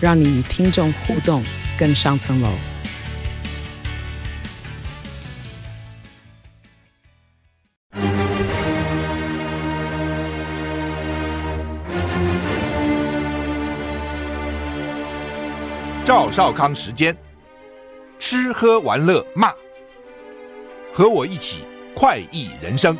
[0.00, 1.42] 让你与听众互动
[1.78, 2.50] 更上层楼。
[16.04, 17.14] 赵少康时间，
[18.18, 19.52] 吃喝玩乐骂，
[20.90, 22.96] 和我一起快意人生。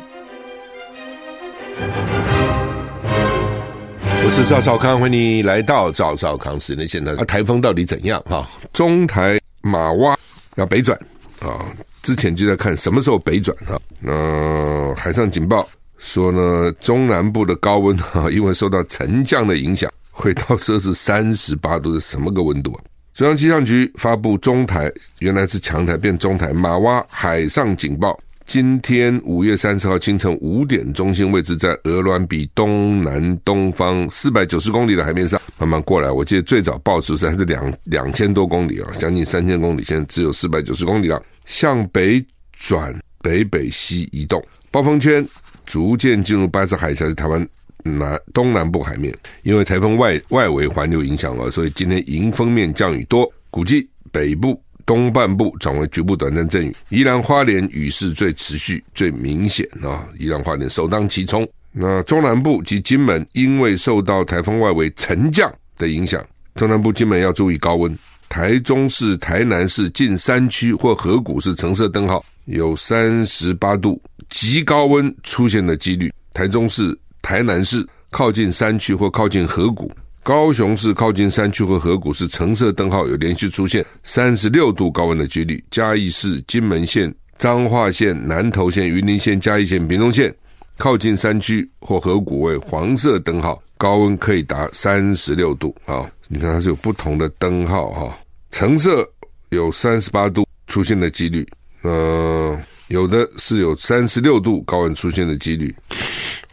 [4.29, 6.87] 我是赵少康，欢迎你来到赵少康时间。
[6.87, 8.23] 现在啊，台风到底怎样？
[8.29, 10.15] 哈，中台马洼
[10.53, 10.95] 要北转
[11.39, 11.65] 啊，
[12.03, 13.75] 之前就在看什么时候北转哈。
[13.99, 22.83] 那海上警报说呢，中南部的高温哈， 因为受到沉降的影响，会到摄氏三十八度，是什么个温度啊？
[23.15, 28.15] 中央气象局发布中台，原来是强台变中台马洼海上警报。
[28.49, 36.09] 今天五月三十号清晨五点，中心位置在鹅銮比东南东方四百九十公里的海面上，慢慢过来。
[36.09, 41.21] 我记得最早报时是还是两两千多公里啊，将近三千公里，现在只有四百九十公里了。
[41.45, 45.23] 向北转北北西移动，暴风圈
[45.67, 47.47] 逐渐进入巴士海峡，是台湾
[47.83, 49.15] 南东南部海面。
[49.43, 54.59] 因为台风外外围环流影响了，所以今天迎风面降雨多，估计北部。
[54.89, 60.03] 东半部转为局部短暂阵雨，宜兰花莲雨势最持续、最明显啊！
[60.17, 61.47] 宜兰花莲首当其冲。
[61.71, 66.25] 那中南部及金门因为受到台风外围沉降的影响，
[66.55, 67.95] 中南部金门要注意高温。
[68.29, 76.11] 台中市、台南市近山区或河谷是橙色灯号，有三十八度极高温出现的几率。
[76.33, 79.91] 台中市、台南市靠近山区或靠近河谷。
[80.29, 85.63] 高雄市靠近山区和河谷是橙色灯号，有连续出现三十六度高温的几率。
[85.71, 90.31] 嘉义市、金门县、彰化县、南投县、云林县、嘉义县、屏东县
[90.77, 96.07] 靠近山区或河谷为黄色灯号，高温可以达三十六度啊！
[96.27, 98.15] 你看它是有不同的灯号哈，
[98.51, 99.03] 橙色
[99.49, 101.43] 有三十八度出现的几率，
[101.81, 102.55] 呃，
[102.89, 105.75] 有的是有三十六度高温出现的几率，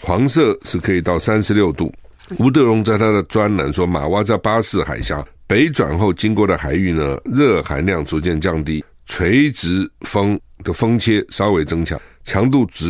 [0.01, 1.93] 黄色是可以到三十六度。
[2.39, 12.89] 吴德荣在他的专栏说，马洼在巴士海峡北转后经过的海域呢，热含量逐渐降低，垂直风的风切稍微增强，强度值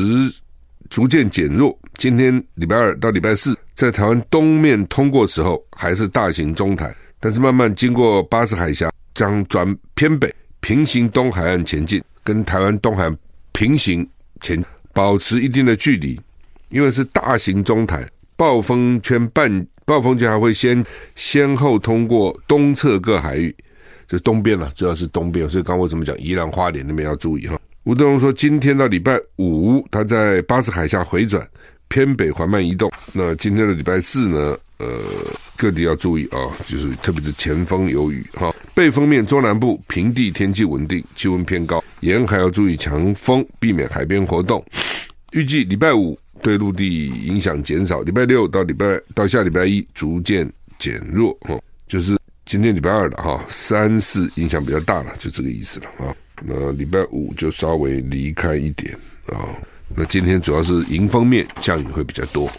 [0.88, 1.78] 逐渐减弱。
[1.94, 13.18] 今天礼拜二到礼拜四，在台湾东面通过时候还是大型中台，但是慢慢经过巴士海峡，将转偏北，平行东海岸前进，跟台湾东海岸
[13.52, 14.08] 平行
[14.40, 14.64] 前，
[14.94, 16.18] 保持一定的距离，
[16.70, 18.08] 因为是大型中台。
[18.36, 23.54] 暴风圈半暴风圈还会先先后通过东侧各海域，
[24.06, 25.48] 就东边了，主要是东边。
[25.48, 27.58] 所以刚为什么讲宜兰花莲那边要注意哈？
[27.84, 31.48] 吴德荣说，今天到礼拜五，他在巴士海峡回转
[31.88, 32.90] 偏北缓慢移动。
[33.12, 34.56] 那今天的礼拜四呢？
[34.78, 34.86] 呃，
[35.56, 36.36] 各地要注意啊，
[36.66, 38.54] 就是特别是前锋有雨哈。
[38.74, 44.62] 背风面中南部平地天气稳定，气温偏高，沿海要注意强风，避免海边活动。
[45.30, 46.18] 预计礼拜五。
[46.42, 56.14] 对陆地影响减少，礼拜六到礼拜到下礼拜一逐渐减弱，哦，就是今天礼拜二了哈，三四影响比较大了，就这个意思了啊。
[56.44, 58.94] 那礼拜五就稍微离开一点
[59.26, 59.48] 啊。
[59.94, 62.50] 那今天主要是迎风面降雨会比较多。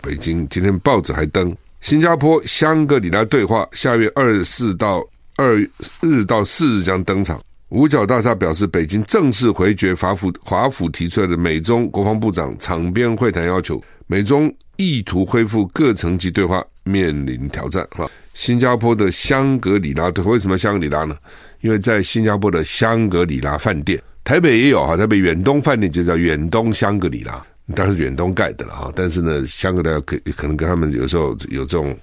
[0.00, 5.04] 北京今天报纸还登新加坡香格里拉对话，下月二四到
[5.36, 5.58] 二
[6.00, 7.40] 日到四日将登场。
[7.70, 17.86] 五角大厦表示，北京正式回绝华府华府提出来的美中国防部长场边会谈要求，美中意图恢复各层级对话面临挑战。
[17.90, 21.14] 哈，新加坡的香格里拉对，为什么香格里拉呢？
[21.60, 27.44] 因为在新加坡的香格里拉饭店，台北也有哈，台北远东饭店就叫远东香格里拉，
[27.74, 28.90] 当然是远东盖的了哈。
[28.96, 31.94] 但是呢，香格里拉可可能跟他们有时候有这种。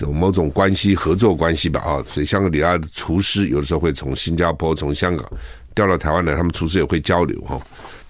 [0.00, 5.26] 有某种关系，合作关系吧，啊，所以香格里拉的厨师有的时候会从新加坡、从香港
[5.74, 7.60] 调到台湾来，他们厨师也会交流哈，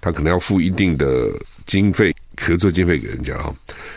[0.01, 1.29] 他可能要付一定的
[1.65, 3.53] 经费，合作经费给人家哈。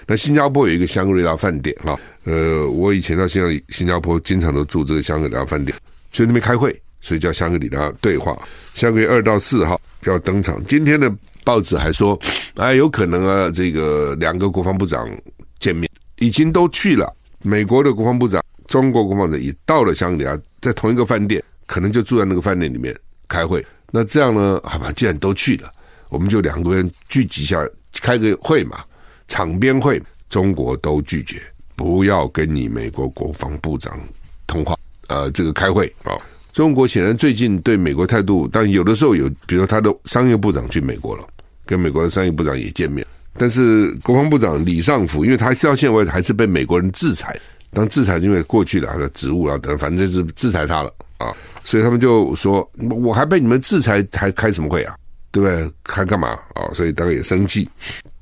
[0.07, 5.77] 那新加坡有一个香格里拉饭店哈，呃，我以前到新加新加坡经常都住这个香格里拉饭店，
[6.11, 8.37] 去那边开会，所以叫香格里拉对话。
[8.75, 11.13] 下个月二到四号要登场，今天的
[11.45, 12.19] 报纸还说，
[12.57, 15.09] 哎，有可能啊，这个两个国防部长
[15.61, 17.13] 见面，已经都去了。
[17.43, 22.97] 美国的国防部长中国国防部长也到了香格里拉，在同一个饭店，可能就住在那个饭店里面
[23.29, 23.65] 开会。
[23.91, 24.61] 那这样呢？
[24.65, 25.71] 好吧，既然都去了，
[26.09, 27.63] 我们就两个人聚集一下，
[28.01, 28.85] 开个会嘛，
[29.29, 30.03] 场边会。
[30.29, 31.43] 中国都拒绝，
[31.77, 34.01] 不要跟你美国国防部长
[34.47, 34.75] 通话，
[35.09, 36.17] 呃，这个开会啊。
[36.55, 41.25] 中国显然最近对美国态度，但有的时候有，比如他的商业部长去美国了，
[41.67, 43.07] 跟美国的商业部长也见面。
[43.39, 47.39] 但是国防部长李尚福，因为他到现在为止还是被美国人制裁，
[47.73, 51.35] 当制裁因为过去的他的职务啊等，反正是制裁他了啊，
[51.65, 54.95] 所以他们就说，我还被你们制裁，还开什么会啊？
[55.31, 55.73] 对不对？
[55.85, 56.69] 还干嘛啊？
[56.75, 57.69] 所以大概也生气。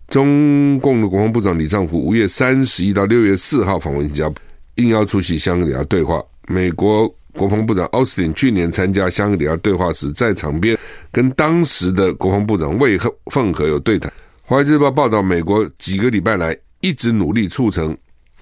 [0.09, 4.37] 中共的国防部长李尚福五月三十一到六月四号访问新加坡，
[4.77, 6.23] 应邀出席香格里拉对话。
[6.47, 10.79] 美国国防部长奥斯汀去年参加香格里拉对话时，在场边
[11.11, 14.13] 跟当时的国防部长魏凤和有对谈。
[14.51, 17.97] 华尔街日报报道，美国几个礼拜来一直努力促成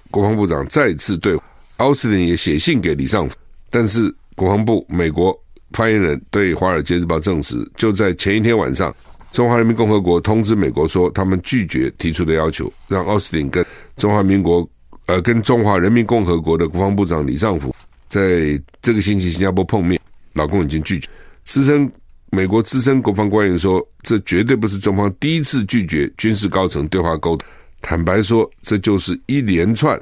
[0.09, 1.39] 国防部长再次对。
[1.77, 3.35] 奥斯汀也写信给李尚福，
[3.69, 5.39] 但是国防部美国
[5.73, 8.91] 发言人对华尔街日报证实，就在前一天晚上。
[9.31, 13.63] 中华人民共和国通知美国说，他们拒绝提出的要求，让奥斯汀跟
[13.95, 14.67] 中华民国
[15.05, 17.71] 呃跟中华人民共和国的国防部长李尚福
[18.07, 20.01] 在这个星期新加坡碰面。
[20.33, 21.07] 老公已经拒绝。
[21.43, 21.91] 资深
[22.31, 27.47] 美国资深国防官员说，这绝对不是中方第一次拒绝军事高层对话沟通。
[27.81, 29.99] 坦白说，这就是一连串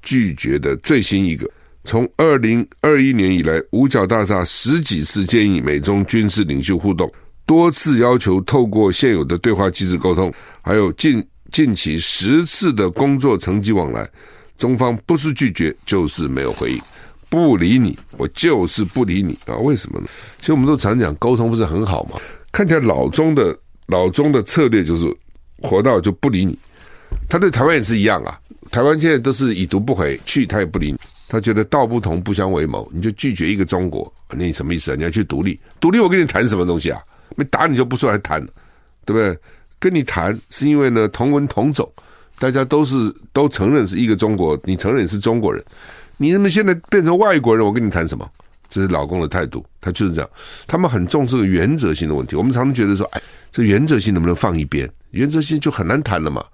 [0.00, 1.48] 拒绝的最新一个。
[1.84, 7.10] 从二零二一年以来，五角大厦十几次建议美中军事领袖互动。
[7.46, 10.32] 多次要求透过现有的对话机制沟通，
[10.62, 14.08] 还有近近期十次的工作层级往来，
[14.56, 16.80] 中方不是拒绝就是没有回应，
[17.30, 19.56] 不理你，我就是不理你啊？
[19.56, 20.06] 为什么呢？
[20.40, 22.18] 其实我们都常讲沟通不是很好吗？
[22.52, 23.56] 看起来老中的
[23.86, 25.06] 老中的策略就是
[25.58, 26.58] 活到就不理你，
[27.28, 28.38] 他对台湾也是一样啊。
[28.70, 30.98] 台湾现在都是已读不回，去他也不理你，
[31.28, 34.94] 他觉得道不同不相为谋，你就拒绝一个中国，那你什么意思啊？
[34.96, 37.00] 你要去独立，独立我跟你谈什么东西啊？
[37.36, 38.44] 没打你就不出来谈，
[39.04, 39.38] 对不对？
[39.78, 41.88] 跟你谈是因为呢同文同种，
[42.38, 45.64] 大家都是都承认是一个中国，你承认你是中国人，
[46.22, 47.64] 你怎么现在变成外国人？
[47.64, 48.30] 我跟你谈什么？
[48.68, 50.28] 这是老公的态度，他就是这样。
[50.66, 52.36] 他们很重视原则性的问题。
[52.36, 54.86] 我们常常觉得说，哎，这原则性能不能放一边？
[55.12, 56.44] 原则性就很难谈了嘛。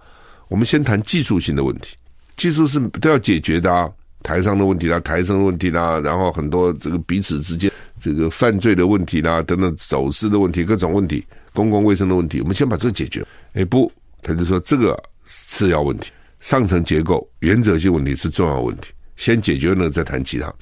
[0.46, 1.96] 我们先谈技术性的问题，
[2.36, 3.90] 技术是都要解决的啊。
[4.22, 7.70] 台商的问题啦，台生的问题啦，然后很多这个彼此之间
[8.00, 13.26] 这个犯罪的问题啦，等等走私的问题，各种问题，公共卫生的问题，我们先把这个解决。
[13.54, 13.92] 哎，不，
[14.22, 20.52] 他就说这个次要问题，上层结构原则性问题是重要问题，先解决了再谈其他。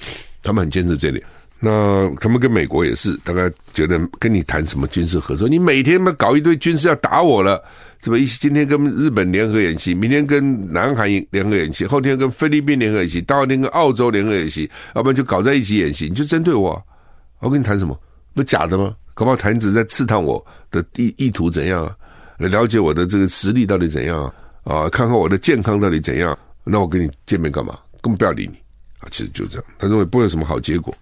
[0.41, 1.23] 他们很坚持这点。
[1.59, 5.47] 那他们跟美国也是，大概觉得跟你谈什么军事合作？
[5.47, 7.63] 你每天嘛搞一堆军事要打我了，
[8.03, 8.17] 是吧？
[8.17, 16.79] 一今天跟日本联合演习，明天跟南韩联合演习，后天跟菲律宾联合演习，大后天跟澳洲联合演习，要不然就搞在一起演习，你就针对我，
[17.39, 17.97] 我跟你谈什么？
[18.35, 18.93] 不假的吗？
[19.13, 21.95] 搞不好谈只在刺探我的意意图怎样啊？
[22.37, 24.33] 来了解我的这个实力到底怎样啊？
[24.65, 26.37] 啊，看看我的健康到底怎样？
[26.65, 27.79] 那我跟你见面干嘛？
[28.05, 28.55] 根本不要理你
[28.99, 29.09] 啊！
[29.09, 30.93] 其实就这样，他认为不会有什么好结果。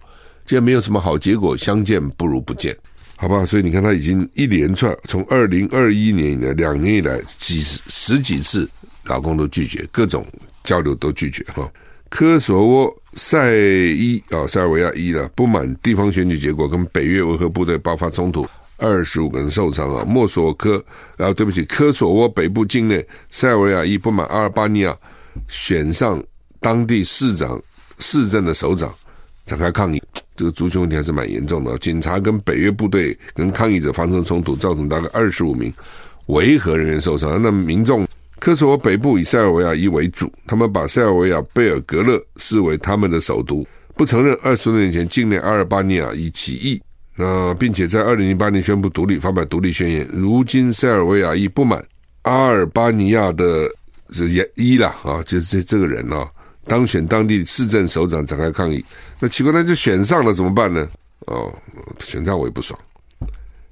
[0.46, 2.74] 既然没有什么好结果，相见不如不见，
[3.16, 3.44] 好吧？
[3.44, 8.66] 所以你看，他已经一连串从二零二一年以来两年以来几十十几次，
[9.04, 10.26] 老公都拒绝各种
[10.64, 11.70] 交流都拒绝哈。
[12.08, 18.46] 科索沃塞伊啊，塞尔维亚伊了，不满地方选举结果，跟北约维和部队爆发冲突，
[18.78, 20.04] 二十五个人受伤啊。
[20.06, 20.82] 莫索科，
[21.16, 24.96] 然后对不起，科索沃北部境内塞尔维亚伊不满阿尔巴尼亚
[25.48, 26.22] 选上
[26.64, 27.60] 当地市长
[27.98, 28.90] 市政的首长，
[29.44, 30.02] 展开抗议。
[30.34, 35.70] 这个族群问题还是蛮严重的，警察跟北约部队跟抗议者发生冲突，造成大概二十五名
[36.28, 37.40] 维和人员受伤。
[37.42, 38.08] 那民众，
[38.40, 46.80] 科索沃北部以塞尔维亚一为主，他们把塞尔维亚贝尔格勒视为他们的首都，不承认二十多年前境内阿尔巴尼亚一起义，
[47.14, 50.08] 那并且在二零零八年宣布独立，发表独立宣言。
[50.10, 51.84] 如今塞尔维亚一不满
[52.22, 53.68] 阿尔巴尼亚的
[54.08, 54.24] 这
[54.56, 56.26] 一了啊，就是这这个人啊。
[56.66, 58.84] 当选当地市政首长展开抗议，
[59.20, 60.88] 那奇怪，那就选上了怎么办呢？
[61.26, 61.52] 哦，
[62.00, 62.78] 选上我也不爽。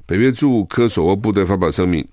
[0.06, 2.06] 北约驻科索沃部队发表声明，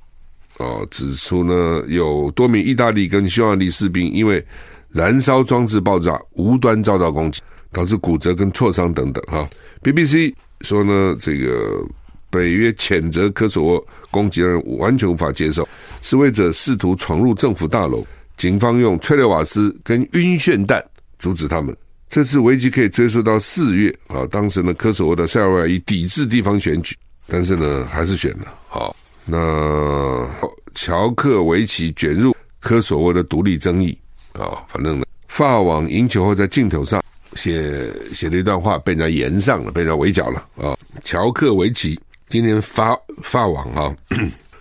[0.57, 4.45] 哦，指出呢有多名意大利跟匈牙利士兵因为
[4.91, 9.23] 燃烧装置爆炸无端遭到攻击，导致骨折跟挫伤等等。
[9.27, 9.47] 哈
[9.83, 11.85] ，BBC 说呢，这个
[12.29, 15.67] 北约谴责科索沃攻击让人完全无法接受，
[16.01, 18.05] 示威者试图闯入政府大楼。
[18.39, 20.83] 警方用催泪瓦斯跟晕眩弹
[21.19, 21.75] 阻止他们。
[22.07, 26.95] 这次危机可以追溯到四月啊，当时呢，科索沃的塞尔维亚以抵制地方选举，
[27.27, 28.47] 但是呢，还是选了。
[28.67, 30.27] 好，那
[30.73, 33.95] 乔克维奇卷入科索沃的独立争议
[34.33, 37.03] 啊，反正呢，法网赢球后在镜头上
[37.33, 40.75] 写写了一段话，被人家炎上了，被人家围剿了啊。
[41.03, 43.95] 乔克维奇今天发发网啊，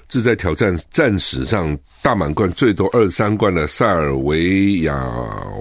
[0.09, 4.95] 志在挑战战史上大满贯最多二三冠的塞尔维亚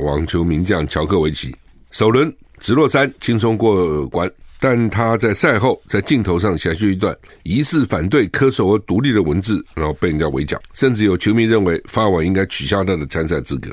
[0.03, 1.55] 网球名将乔克维奇，
[1.91, 4.31] 首轮直落三轻松过关。
[4.59, 13.69] 但他在赛后在镜头上写下一段疑似反对科索沃独立的文字，然后被人家围剿，甚至有球迷认为法网应该取消他的参赛资格。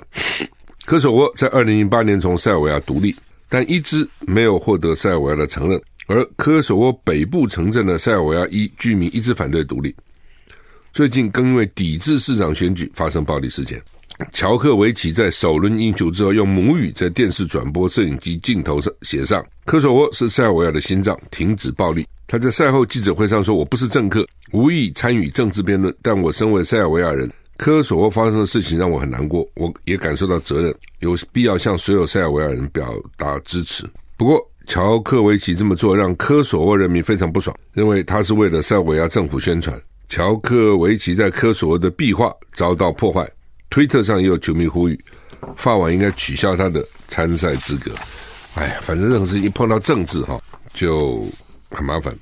[0.85, 3.17] 科索沃在二零零八年从塞尔维亚独立，
[3.49, 5.81] 但一直没有获得塞尔维亚的承认。
[6.07, 9.95] 而科索沃北部城镇的塞尔维亚一居民一直反对独立，
[10.95, 13.83] 最近更因为抵制市长选举发生暴力事件。
[14.33, 33.85] 乔克维奇在首轮赢球之后，用母语在电视转播摄影机镜头上写上：“科索沃是塞尔维亚的心脏，停止暴力。”他在赛后记者会上说：“我不是政客，无意参与政治辩论，但我身为塞尔维亚人，科索沃发生的事情让我很难过，我也感受到责任，有必要向所有塞尔维亚人表达支持。”
[34.17, 39.77] 不过，乔克维奇这么做让科索沃人民非常不爽，认为他是为了塞尔维亚政府宣传。
[40.09, 43.29] 乔克维奇在科索沃的壁画遭到破坏。
[43.71, 44.99] 推特上也有球迷呼吁，
[45.57, 47.91] 法网应该取消他的参赛资格。
[48.55, 50.41] 哎呀，反正任何事情一碰到政治哈，
[50.73, 51.27] 就
[51.71, 52.15] 很麻烦。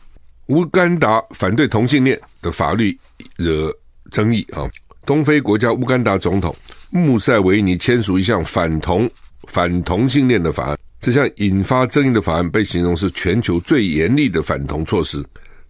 [0.46, 2.98] 乌干达反对同性恋的法律
[3.36, 3.70] 惹
[4.10, 4.64] 争议啊！
[5.04, 6.54] 东非国家乌干达总统
[6.90, 9.10] 穆塞维尼签署一项反同
[9.48, 15.22] 反同性恋的法案，这项引发争议的法案被形容是全球最严厉的反同措施，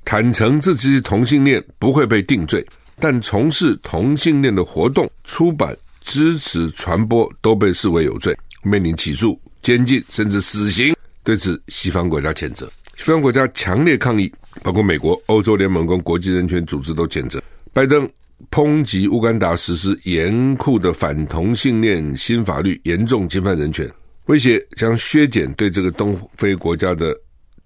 [0.05, 2.65] 坦承自己同性恋不会被定罪。
[3.01, 10.95] 但从事同性恋的活动、出版、支持、传播都被视为有罪，面临起诉、监禁甚至死刑。
[11.25, 14.33] 对此，西方国家谴责，西方国家强烈抗议，
[14.63, 17.43] 包括美国、欧洲联盟跟国际人权组织都谴责。
[17.73, 18.09] 拜登
[18.51, 23.91] 抨击乌干达实施严酷的反同性恋新法律，严重侵犯人权，
[24.27, 27.17] 威胁将削减对这个东非国家的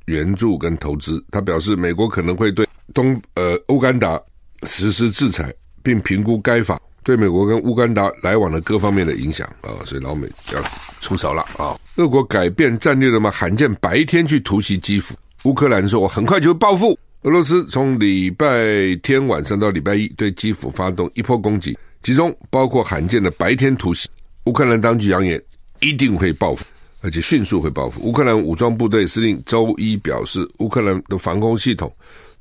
[0.06, 1.24] 援助跟投资。
[1.30, 4.20] 他表示，美国可能会对东呃乌干达。
[4.62, 10.62] 实施制裁，并评估该法对美国跟乌干达来往的各方面的影响啊，所以老美要
[11.02, 11.76] 出手了啊！
[11.96, 13.30] 俄国改变战略了吗？
[13.30, 16.98] 罕见白天去突袭基辅，乌克兰说我很快就会报复。
[17.20, 24.08] 俄罗斯从礼拜天晚上到礼拜一对基辅发动一波攻击，其中包括罕见的白天突袭。
[24.46, 25.40] 乌克兰当局扬言
[25.80, 26.64] 一定会报复，
[27.06, 28.00] 而且迅速会报复。
[28.02, 31.90] 乌克兰武装部队司令周一表示，乌克兰的防空系统。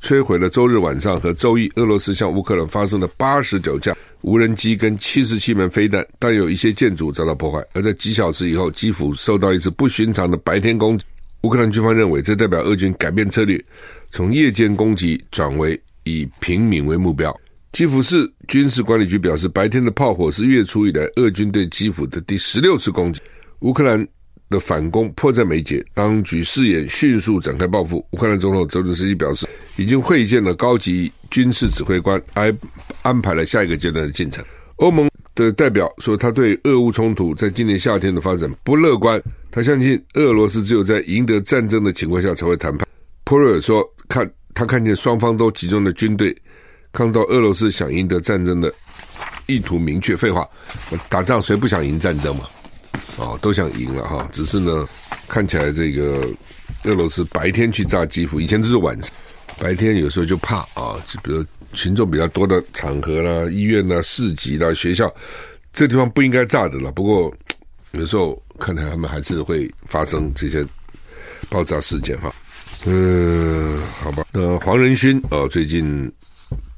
[0.02, 7.64] 摧毁了周日晚上和周一俄罗斯向乌克兰发射的八十九架无人机跟七十七门飞弹，但有一些建筑遭到破坏。
[7.74, 11.06] 而在几小时以后，基辅受到一次不寻常的白天攻击。
[11.42, 13.64] 乌克兰军方认为，这代表俄军改变策略，
[14.10, 17.34] 从夜间攻击转为以平民为目标。
[17.72, 23.22] 基辅市军事管理局表示，白天的炮火是月初以来俄军对基辅的第十六次攻击。
[23.60, 24.06] 乌克兰。
[24.56, 28.06] 的反攻迫在眉睫，当局誓言迅速展开报复。
[28.12, 29.46] 乌克兰总统泽连斯基表示，
[29.76, 32.56] 已经会见了高级军事指挥官，还
[33.02, 34.44] 安排了下一个阶段的进程。
[34.78, 39.22] 欧盟的代表说，他对俄乌冲突在今年夏天的发展不乐观，
[39.52, 42.88] 他相信俄罗斯只有在赢得战争的情况下才会谈判。
[43.26, 46.34] 普瑞尔说，看他看见双方都集中的军队，
[46.94, 48.74] 看到俄罗斯想赢得战争的
[49.48, 50.16] 意图明确。
[50.16, 50.48] 废话，
[51.10, 52.44] 打仗谁不想赢战争嘛？
[53.18, 54.88] 哦，都想赢了哈，只是呢，
[55.28, 56.28] 看起来这个
[56.84, 59.12] 俄罗斯白天去炸基辅，以前都是晚上，
[59.60, 65.14] 白天有时候就怕啊，就比如群众比较多的场合啦、医院啦、市集啦、学校，
[65.72, 66.92] 这地方不应该炸的了。
[66.92, 67.34] 不过
[67.92, 70.66] 有时候看来他们还是会发生这些
[71.50, 72.34] 爆炸事件哈。
[72.86, 76.12] 嗯，好吧，那黄仁勋哦，最近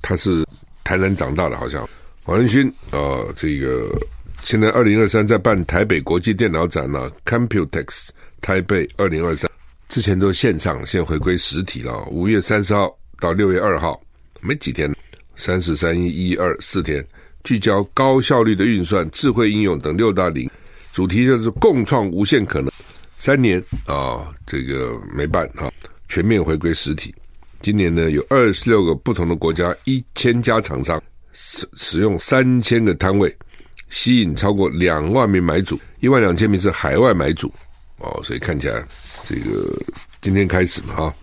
[0.01, 0.45] 他是
[0.83, 1.87] 台南长大的，好像
[2.23, 3.89] 黄仁勋啊，这个。
[4.47, 8.07] 现在二零二三在办台北国际电脑展呢，Computex
[8.39, 9.51] 台北二零二三，
[9.89, 12.01] 之前都是线上，现在回归实体了。
[12.05, 14.01] 五月三十号到六月二号，
[14.39, 14.95] 没几天，
[15.35, 17.05] 三十三一一二四天，
[17.43, 20.49] 聚焦高效率的运算、智慧应用等六大领，
[20.93, 22.71] 主题就是共创无限可能。
[23.17, 25.69] 三年啊，这个没办啊，
[26.07, 27.13] 全面回归实体。
[27.59, 33.35] 今年呢，有二十六个不同的国家，一千家厂商使使用三千个摊位。
[33.89, 37.51] 吸引超过两万名买主，一万两千名是海外买主
[37.99, 38.83] 哦，所以看起来
[39.23, 39.81] 这个
[40.21, 41.15] 今天开始嘛哈，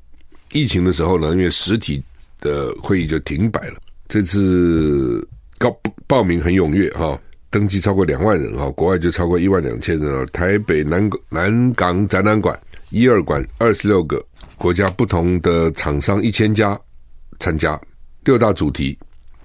[0.52, 2.02] 疫情的时候呢，因为实体
[2.40, 3.76] 的会议就停摆了。
[4.08, 5.26] 这次
[5.58, 5.74] 高
[6.06, 7.18] 报名很踊跃哈，
[7.50, 10.26] 登记超过两万人哈，国外就超过一万两千人啊。
[10.32, 12.58] 台北南南港展览馆
[12.90, 14.24] 一二馆二十六个
[14.56, 16.78] 国家不同的厂商一千家
[17.38, 17.80] 参加，
[18.24, 18.98] 六大主题：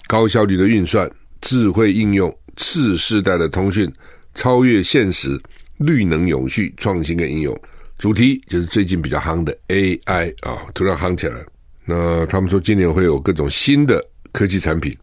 [0.07, 1.09] 高效率的运算、
[1.41, 2.33] 智慧应用。
[2.59, 3.89] 次世代的通讯，
[4.35, 5.41] 超越现实，
[5.77, 7.57] 绿能永续创新跟应用，
[7.97, 11.41] 主题就是最近比较夯的 AI 啊，突然夯起来。
[11.85, 14.95] 那他们说今年会有各种新的科技产品。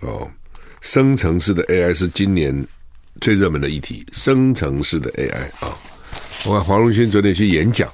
[0.00, 0.28] 哦，
[0.80, 2.66] 生成式的 AI 是今年
[3.20, 4.04] 最热门的议题。
[4.10, 5.76] 生成式的 AI 啊，
[6.46, 7.86] 我看黄荣勋昨天去演讲，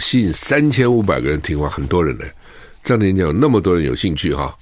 [0.00, 2.24] 吸引三千五百个人听话，很多人呢。
[2.82, 4.52] 这样的演讲有那么多人有兴趣哈。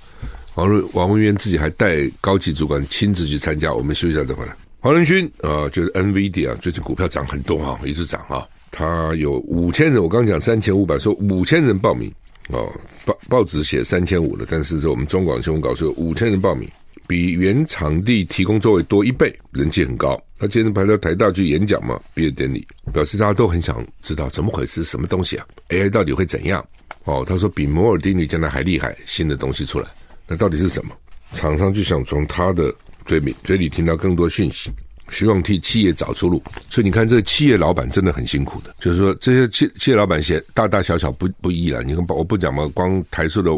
[0.55, 3.73] 王瑞王文渊自己还带高级主管亲自去参加。
[3.73, 4.55] 我们休息一下再回来。
[4.79, 8.47] 黄仁勋啊，就是 NVIDIA 啊，最近股票涨很多哈，一直涨哈。
[8.71, 12.13] 他有五千人，我刚讲三千五百，说五千人报名
[12.49, 12.71] 哦。
[13.05, 16.69] 报报纸写三千五了，但是我们中广新闻稿说五千人报名，
[17.09, 20.21] 比原场地提供座位多一倍，人气很高。
[20.39, 26.65] 他今天排到台大去演讲嘛，毕业典礼，表示大家都很想知道怎么回事，什么东西啊？AI 到底会怎样？
[27.05, 29.89] 哦，他说比摩尔定律将来还厉害，新的东西出来，
[30.27, 30.95] 那到底是什么？
[31.33, 32.73] 厂商就想从他的
[33.05, 34.71] 嘴里嘴里听到更多讯息，
[35.11, 36.43] 希望替企业找出路。
[36.71, 41.83] 所以你看，这个企业老板真的很辛苦的，就是说这些企企业老板写大大小小不不易了。
[41.83, 43.51] 你看，我不讲嘛，光台塑的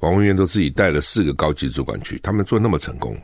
[0.00, 3.16] 王文渊都自己带了四个高级主管去，他们做那么成功，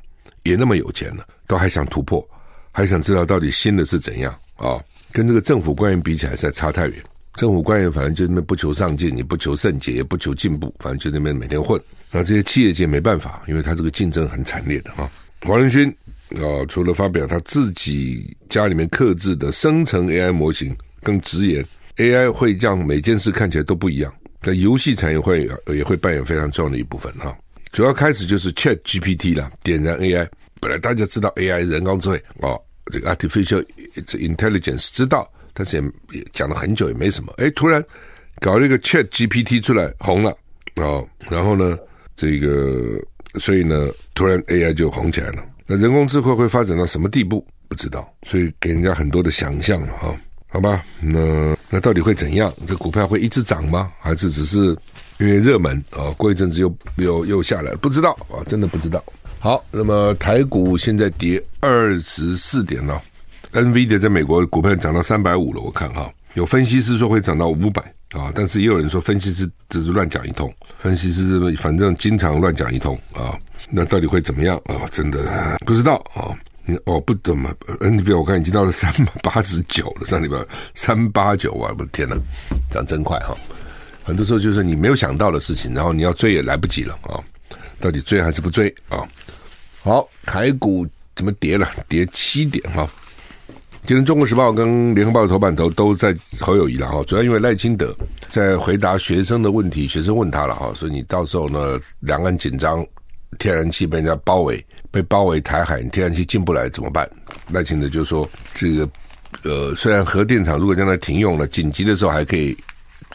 [0.42, 2.28] 也那么有钱了，都还想突破，
[2.72, 4.80] 还想知道到底新的是怎样啊、
[5.12, 6.96] 跟这个政府官员比起来，实在差太远。
[7.34, 11.80] 政府官员反正就那边不求上进，也不求甚解，也不求进步，反正就那边每天混。
[12.10, 15.10] 那这些企业界没办法，因为他这个竞争很惨烈的啊。
[15.40, 15.88] 黄仁勋
[16.36, 21.64] 啊，除了发表他自己家里面刻制的生成 AI 模型，更直言
[21.96, 24.12] AI 会让每件事看起来都不一样，
[24.42, 27.36] 在游戏产业会也会扮演非常重要的一部分哈。
[27.72, 30.28] 主要开始就是 Chat GPT 了，点燃 AI。
[30.60, 32.60] 本来大家知道 AI 人工智慧哦，
[32.92, 35.28] 这个 Artificial Intelligence 知道。
[35.52, 37.84] 但是也也讲了很久也没什么，哎，突然
[38.40, 40.30] 搞了一个 Chat GPT 出来红了
[40.76, 41.78] 啊、哦，然后呢，
[42.16, 43.00] 这个
[43.40, 45.44] 所以呢，突然 AI 就红起来了。
[45.66, 47.46] 那人工智慧会发展到什么地步？
[47.68, 50.16] 不知道，所以给人家很多的想象了哈、哦。
[50.48, 52.52] 好吧，那那到底会怎样？
[52.66, 53.90] 这股票会一直涨吗？
[53.98, 54.76] 还是只是
[55.18, 56.14] 因为热门啊、哦？
[56.18, 57.74] 过一阵子又又又下来？
[57.76, 59.02] 不知道啊，真的不知道。
[59.38, 63.00] 好，那么台股现在跌二十四点了。
[63.52, 73.38] NVIDIA 在美国股票涨到三百五了，我看哈，有分析师说会涨到五百啊，但是也有人说分析师只是乱讲一通，分析师反正经常乱讲一通啊，
[73.70, 74.88] 那到底会怎么样啊？
[74.90, 76.32] 真的不知道啊，
[76.84, 80.38] 哦不怎么 NV，我看已经到了三百八十九了，上礼拜
[80.74, 82.16] 三八九啊，我的天呐，
[82.70, 83.34] 涨真快哈！
[84.02, 87.20] 很多时候就是你没有想到的事情，然后你要追也来不及了啊，
[87.78, 89.06] 到底追还是不追啊？
[89.82, 91.68] 好，台股怎么跌了？
[91.86, 92.88] 跌七点哈。
[93.84, 97.92] 今天《中国时报》跟《联合报》的头版头都在侯友谊了哈，主要因为赖清德
[98.28, 102.86] 在回答学生的问题，学生问他了哈，所以你到时候呢，两岸紧张，
[103.40, 107.10] 天然气被人家包围，被包围台海，天然气进不来怎么办？
[107.50, 108.88] 赖清德就说：这个
[109.42, 112.56] 呃，虽然核电厂如果将来停用了，紧急的时候还可以，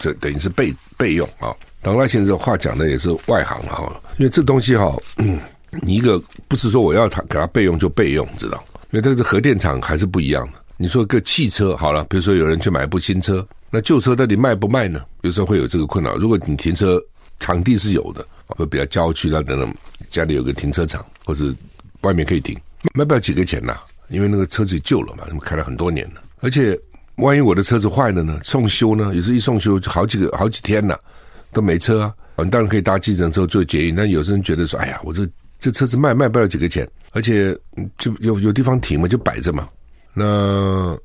[0.01, 1.55] 这等于是备备用啊。
[1.81, 4.93] 当然赖清德话讲的也是外行了哈，因为这东西哈，
[5.81, 8.61] 你一个不是说我要他给他备用就备用，知道？
[8.91, 10.53] 因为它是核电厂还是不一样的。
[10.77, 15.03] 你说个汽车好了，比如说有人去买一部新车，那旧车到底卖不卖呢？
[15.21, 16.15] 有时候会有这个困扰。
[16.15, 17.01] 如果你停车
[17.39, 19.73] 场地是有的，会比较郊区那等等，
[20.11, 21.45] 家里有个停车场或者
[22.01, 22.55] 外面可以停，
[22.93, 23.77] 卖不了几个钱呐。
[24.09, 26.21] 因为那个车子旧了嘛，开了很多年了。
[26.39, 26.79] 而且
[27.15, 28.39] 万一我的车子坏了呢？
[28.43, 29.13] 送修呢？
[29.15, 30.97] 有时一送修就好几个好几天了，
[31.51, 32.13] 都没车啊。
[32.37, 35.27] 你当然可以搭计程车做捷运，但有些人觉得说，哎呀，我这。
[35.59, 37.57] 这车子卖卖不了几个钱，而且
[37.97, 39.67] 就有有地方停嘛，就摆着嘛。
[40.13, 40.97] 那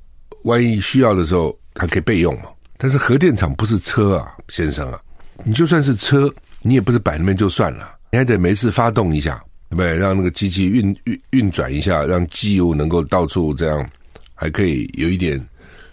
[0.44, 2.44] 万一需要的时候还可以备用嘛。
[2.76, 5.00] 但是核电厂不是车啊，先生啊，
[5.44, 9.96] 你就算是车，你也不是摆那边就算了，你还得没事发动一下，对不对？
[9.96, 13.88] 让那个机器运运运转一下，让机油能够到处这样，
[14.34, 15.40] 还可以有一点，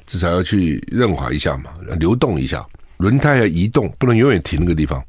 [0.08, 2.66] 至少要去润滑一下嘛，流动一下。
[2.98, 5.02] 轮胎要移动，不能永远停那个地方。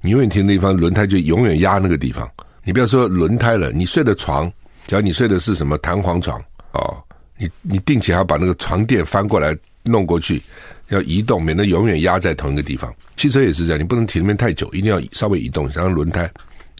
[0.00, 2.28] 你永远停那地方，轮胎就永远压那个地方。
[2.64, 4.50] 你不要说轮胎了，你睡的床，
[4.86, 6.38] 假如你睡的是什么弹簧床
[6.72, 6.96] 哦，
[7.38, 10.42] 你你定期还要把那个床垫翻过来弄过去，
[10.88, 12.92] 要移动，免得永远压在同一个地方。
[13.16, 16.30] 汽车也是这样，你不能停那边太久，一定要稍微移动，让轮胎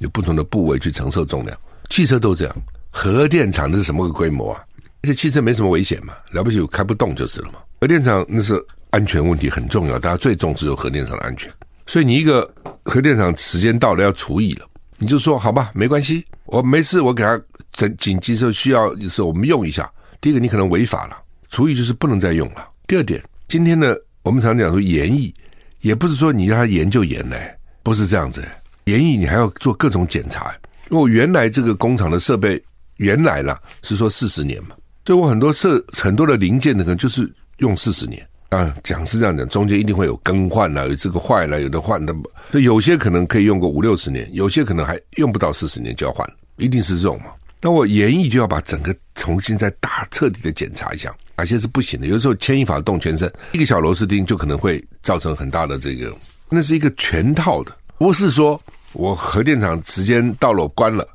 [0.00, 1.58] 有不同的部位去承受重量。
[1.88, 2.56] 汽车都这样，
[2.90, 4.62] 核电厂那是什么个规模啊？
[5.02, 7.54] 而且汽车没什么危险嘛，了不起开不动就是了嘛。
[7.80, 11.50] 核电厂那是安全问题很重要，大家最重视有核电厂的安全，
[11.86, 12.48] 所以你一个
[12.84, 14.66] 核电厂时间到了要除以了。
[15.02, 17.40] 你就说好吧，没关系，我没事，我给他
[17.72, 19.90] 紧紧急时候需要的时候我们用一下。
[20.20, 21.16] 第一个，你可能违法了，
[21.48, 22.68] 除役就是不能再用了。
[22.86, 25.32] 第二点，今天呢，我们常讲说研艺，
[25.80, 28.46] 也不是说你让他研就研嘞，不是这样子。
[28.84, 30.54] 研艺你还要做各种检查，
[30.90, 32.62] 因为我原来这个工厂的设备
[32.96, 42.12] 原来啦是说四十年嘛，所以我很多设很多的零件的可能就是用四十年，啊，讲是这样讲，中间一定会有更换了，有这个坏了，有的换的，
[42.50, 47.26] 所以有些可能可以用个五六十年，有些可能还用不到四十年就要换，一定是这种嘛。
[47.62, 52.08] 那我研议就要把整个重新再大彻底的检查一下，哪些是不行的。
[52.08, 56.12] 有时候牵一发动全身，一个小螺丝钉就可能会造成很大的这个，
[56.48, 58.60] 那是一个全套的，不是说
[58.94, 61.06] 我核电厂时间到了关了，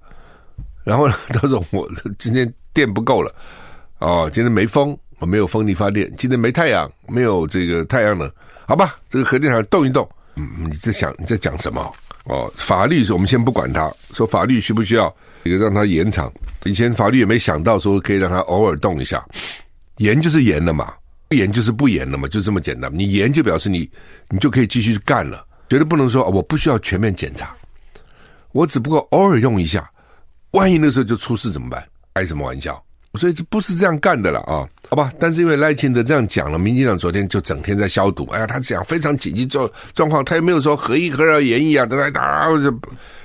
[0.86, 1.86] 然后呢，到时候我
[2.18, 3.34] 今天电不够了，
[3.98, 8.30] 哦，今天没风，我没有风力发电，今天没太阳，没有这个太阳能，
[8.68, 11.94] 好吧，这个核电厂动一动，嗯，你在想你在讲什么？
[12.26, 15.14] 哦，法律我们先不管它，说法律需不需要？
[15.44, 16.32] 这个让它延长，
[16.64, 19.24] 以前法律也没想到说可以让它偶尔动一下，
[19.98, 20.92] 延就是延了嘛，
[21.28, 22.92] 不延就是不延了嘛，就这么简单。
[22.92, 23.88] 你延就表示你
[24.30, 27.56] 你就可以继续干了，绝对不能说我不需要全面检查，
[28.54, 29.88] 我只不过偶尔用一下，
[30.52, 31.88] 万一那时候就出事怎么办？
[32.16, 32.84] 开什么玩笑？
[33.18, 35.12] 所以这不是这样干的了啊，好吧？
[35.20, 38.26] 但是因为赖清德这样讲了，民进党昨天就整天在消毒。
[38.32, 42.74] 哎呀，他讲非常紧急状状况，他也没有说核一核二研议啊，等等打这。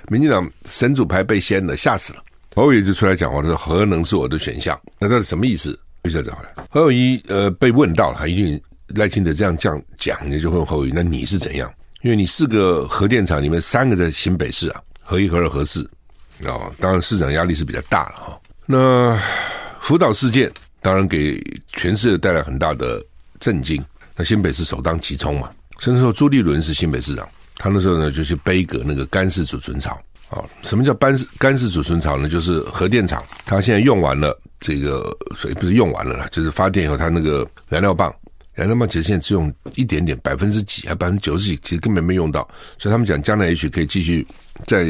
[0.09, 2.23] 民进党神主牌被掀了，吓死了。
[2.55, 4.79] 侯友宜就出来讲话，他说核能是我的选项。
[4.99, 5.79] 那这是什么意思？
[6.05, 6.65] 就这样回来。
[6.69, 11.73] 侯友宜呃被问到了，他一定赖清德这样这样讲，你就问侯友宜，那你是怎样？
[12.03, 15.85] 因为你四个核电厂里面三个在新北市啊，核一、核二、核四
[16.45, 19.21] 啊、哦，当然市长压力是比较大了哈、那
[19.81, 23.05] 福岛事件当然给全世界带来很大的
[23.41, 23.83] 震惊。
[24.17, 27.27] 那新北市首当其冲嘛，甚至说朱立伦是新北市长。
[27.57, 30.45] 他那时候呢，就去杯葛那个干式储存槽啊。
[30.63, 32.29] 什么叫干干式储存槽呢？
[32.29, 38.15] 就是核电厂，它现在用完了这个，所以不是用完了啦，就是发电以后，它那个燃料棒，
[38.55, 42.49] 燃料棒其实现在只用一点点，百分之几还百分之九十几，其实根本没用到。
[42.79, 44.27] 所以他们讲将来也许可以继续
[44.67, 44.85] 再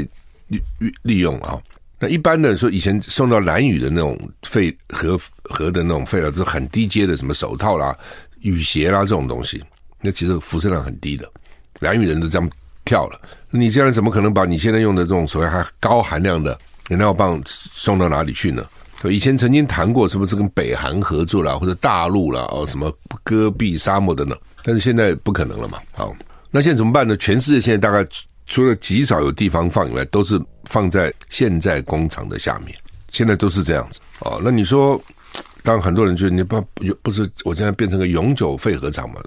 [0.46, 0.62] 利
[1.02, 1.58] 利用啊。
[2.00, 7.96] 那一般的说，以前送到兰屿的那种废核核的那种废料，就是很低阶的，什么手套啦、
[8.40, 9.62] 雨鞋啦这种东西，
[10.00, 11.30] 那其实辐射量很低的。
[11.78, 12.50] 兰屿人都这样。
[12.82, 16.58] 跳了，你这样怎么可能把你现在用的这种所谓还高含量的
[16.88, 18.64] 燃料棒送到哪里去呢？
[19.04, 25.78] 以前曾经谈过，是不是跟北韩合作啦，或者大陆啦，哦，什么戈壁沙漠等等，但是现在不可能了嘛。
[25.92, 26.12] 好，
[26.50, 27.16] 那现在怎么办呢？
[27.18, 28.04] 全世界现在大概
[28.46, 32.74] 除了极少有地方放以外，都是放在现在工厂的下面，
[33.12, 34.00] 现在都是这样子。
[34.20, 34.98] 哦，那你说，
[35.62, 36.64] 当很多人就你不
[37.02, 39.20] 不是我现在变成个永久废核厂嘛？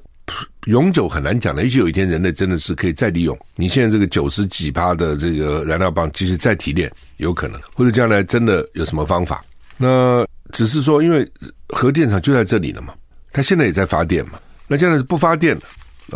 [0.67, 9.43] 永久很难讲的，也许有一天人类真的是可以再利用你现在这个九十几趴的这个燃料棒继续再提炼，有可能，或者将来真的有什么方法？
[9.77, 11.29] 那只是说，因为
[11.67, 12.93] 核电厂就在这里了嘛，
[13.33, 15.61] 它现在也在发电嘛，那现在是不发电了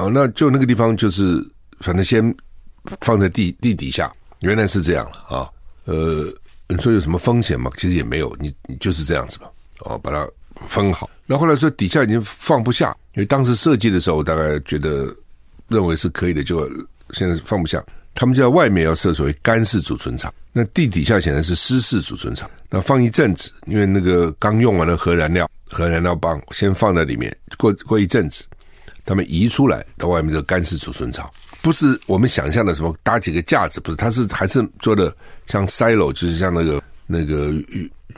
[0.01, 0.07] 啊？
[0.09, 1.45] 那就那个地方就是
[1.81, 2.33] 反正先
[3.01, 4.09] 放在地地底下，
[4.41, 5.50] 原来是这样了啊。
[5.86, 6.26] 呃，
[6.67, 7.71] 你说有什么风险吗？
[7.78, 9.50] 其实也没有，你你就是这样子吧，
[9.82, 10.28] 哦，把它
[10.67, 11.10] 封好。
[11.26, 12.95] 然后后来说底下已经放不下。
[13.15, 15.12] 因为当时设计的时候，大概觉得
[15.67, 16.69] 认为是可以的，就
[17.13, 17.84] 现在放不下。
[18.13, 22.50] 他们就在外面要设所谓干式储存厂，那地底下显然是湿式储存厂。
[22.69, 28.43] 那放一阵子，因为那个刚用完的核燃料、核燃料棒先放在里面，过过一阵子，
[29.06, 31.30] 他们移出来到外面这个干式储存厂，
[31.61, 35.15] 不是我们想象的什么搭几个架子，不是，它是还是做的
[35.47, 37.51] 像 silo，就是像那个那个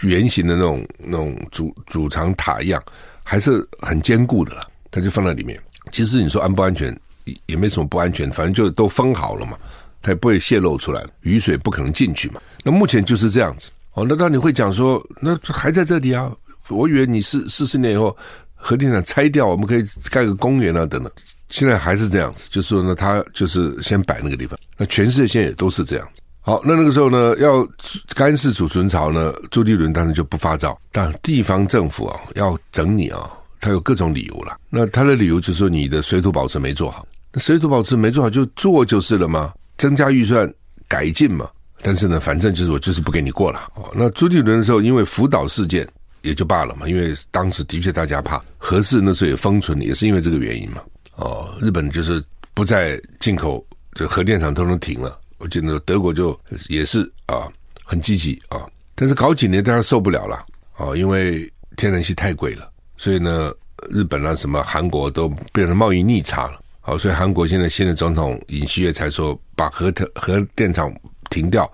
[0.02, 2.84] 圆形的那种那种主主藏塔一样，
[3.24, 4.56] 还是很坚固的。
[4.92, 5.60] 它就放在里面。
[5.92, 6.98] 其实你说安不安全，
[7.46, 9.58] 也没什么不安全，反正就都封好了嘛，
[10.02, 12.42] 它也不会泄露出来，雨水不可能进去嘛。
[12.64, 13.72] 那目前就是这样子。
[13.94, 16.32] 哦，那当你会讲说，那还在这里啊？
[16.70, 18.16] 我以为你是四十年以后
[18.54, 21.12] 核电厂拆掉，我们可以盖个公园啊等等。
[21.50, 24.58] 现在还是这样子，就是说呢，它就是先摆那个地方。
[24.78, 26.08] 那全世界现在也都是这样。
[26.42, 27.68] 好，那那个时候呢，要
[28.16, 33.30] 干式储存槽呢，朱立伦当然就不发照，但地方政府啊要整你啊。
[33.62, 39.52] 他有各种理由了，那他的理由就是说你的水土保持没做好，那水土保持没做好就做就是了吗？
[39.78, 40.50] 增加预算
[40.88, 41.46] 改进嘛。
[41.82, 43.60] 但是呢，反正就是我就是不给你过了。
[43.76, 45.86] 哦，那朱立伦的时候，因为福岛事件
[46.22, 50.82] 也就罢了嘛，因为当时的确大家怕核适那时候也封存，也是因为这个原因嘛。
[51.20, 55.20] 哦，日本就是不再进口，这核电厂都能停了。
[55.38, 56.38] 我记得德国就
[56.70, 57.48] 也是啊，
[57.84, 60.46] 很积极啊，但是搞几年大家受不了了
[60.78, 62.70] 啊，因为天然气太贵了。
[62.98, 63.54] 所以呢，
[63.90, 66.60] 日本啊，什么韩国都变成贸易逆差了。
[66.82, 70.94] 好，所以韩国现在新的总统尹锡悦才说，把核核电厂
[71.30, 71.70] 停掉，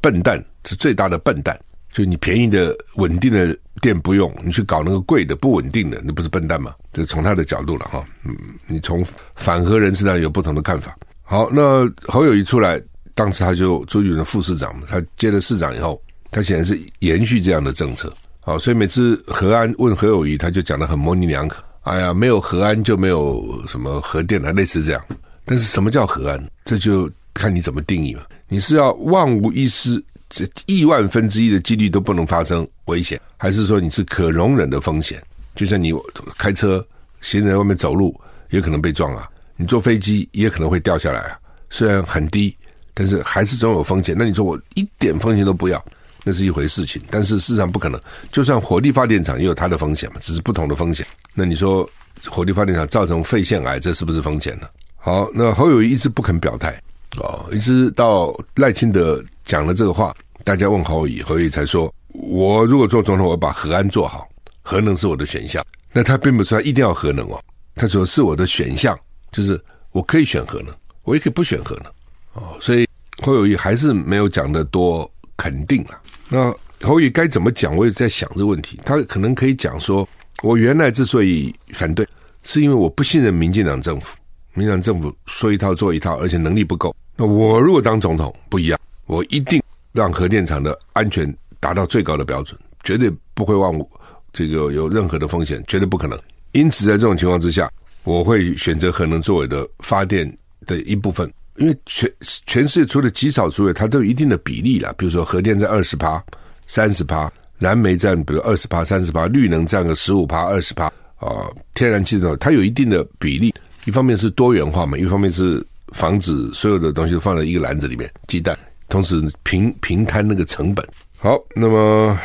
[0.00, 1.58] 笨蛋是最大的笨蛋。
[1.92, 6.74] 就你便宜的稳定的电不用，你去搞那个贵的不稳定的，那不是笨蛋吗？
[6.92, 8.04] 这从他的角度了哈。
[8.24, 8.36] 嗯，
[8.66, 10.96] 你从反核人士那有不同的看法。
[11.22, 12.80] 好，那侯友宜出来，
[13.14, 18.12] 当时他就朱立伦副市长，他接了市长以后，他显然是延续这样的政策。
[18.40, 25.04] 好，所以每次何安问侯友宜，他就讲得很模棱两可哎呀，没有核安就没有什么核电了，类似这样。
[25.44, 26.50] 但是什么叫核安？
[26.64, 28.26] 这就看你怎么定义了。
[28.48, 35.22] 你是要万无一失，这亿万分之一的几率都不能发生危险，还是说你是可容忍的风险？
[35.54, 35.92] 就像你
[36.36, 36.84] 开车，
[37.20, 38.18] 行人在外面走路
[38.50, 41.38] 也可能被撞啊，你坐飞机也可能会掉下来啊。
[41.70, 42.54] 虽然很低，
[42.92, 44.14] 但是还是总有风险。
[44.18, 45.84] 那你说我一点风险都不要，
[46.24, 47.00] 那是一回事情。
[47.10, 51.06] 但是事实上不可能，就算火力发电厂也有它的风险嘛，只是不同的风险。
[51.34, 51.88] 那你说
[52.26, 54.66] 火力发电厂造成肺腺癌，这是不是风险呢？
[54.96, 56.80] 好，那侯友宜一直不肯表态
[57.16, 64.28] 哦，一直到赖清德讲了这个话，大家问侯友宜，侯友宜才说：我如果做总统，我把核安做好。
[64.60, 67.40] 核能是我的选项，那他并不是他一定要核能哦，
[67.76, 68.98] 他说是我的选项，
[69.30, 69.58] 就是
[69.92, 71.92] 我可以选核能，我也可以不选核能
[72.32, 72.84] 哦，所以
[73.22, 76.00] 侯友谊还是没有讲的多肯定啊。
[76.28, 77.76] 那侯友宜该怎么讲？
[77.76, 78.80] 我也在想这个问题。
[78.84, 80.06] 他可能可以讲说，
[80.42, 82.04] 我原来之所以反对，
[82.42, 84.16] 是因为我不信任民进党政府，
[84.54, 86.92] 民进党政府说一套做一套，而且能力不够。
[87.14, 93.90] 那我如果当总统不一样，我一定让核电厂的安全达到最高的标准，绝对不会忘误。
[94.32, 96.18] 这个有任何的风险，绝对不可能。
[96.52, 97.70] 因此，在这种情况之下，
[98.04, 100.30] 我会选择核能作为的发电
[100.66, 101.32] 的一部分。
[101.56, 104.94] 因为全全世界除了极少数，它都有一定的比例了。
[104.98, 106.22] 比如说，核电在二十趴、
[106.66, 110.84] 三十趴，燃煤占比如二十趴、三十趴，绿能占个十五趴、二十趴
[111.16, 113.54] 啊，天然气呢，它有一定的比例。
[113.86, 115.64] 一方面是多元化嘛，一方面是
[115.94, 118.58] 防止所有的东西都放在一个篮子里面，鸡蛋，
[118.88, 120.86] 同时平平摊那个成本。
[121.18, 122.18] 好，那么。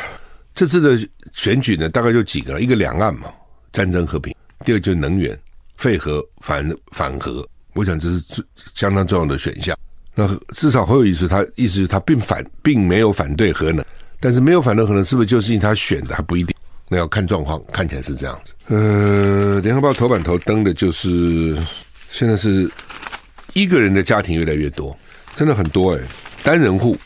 [0.54, 3.32] 这次的选举呢，大概就几个了，一个两岸嘛，
[3.72, 4.34] 战争和平；
[4.66, 5.36] 第二就是能源，
[5.78, 7.42] 废核反反核。
[7.72, 8.44] 我想这是最
[8.74, 9.74] 相当重要的选项。
[10.14, 13.82] 那至少侯友宜他意思是他并反并没有反对核能，
[14.20, 16.54] 但是没有反对核能是不是就是因为他选的还不一定？
[16.90, 18.52] 那要看状况，看起来是这样子。
[18.68, 21.56] 呃，联合报头版头登的就是
[22.10, 22.70] 现在是
[23.54, 24.94] 一个人的家庭越来越多，
[25.34, 26.00] 真的很多哎，
[26.42, 26.96] 单人户。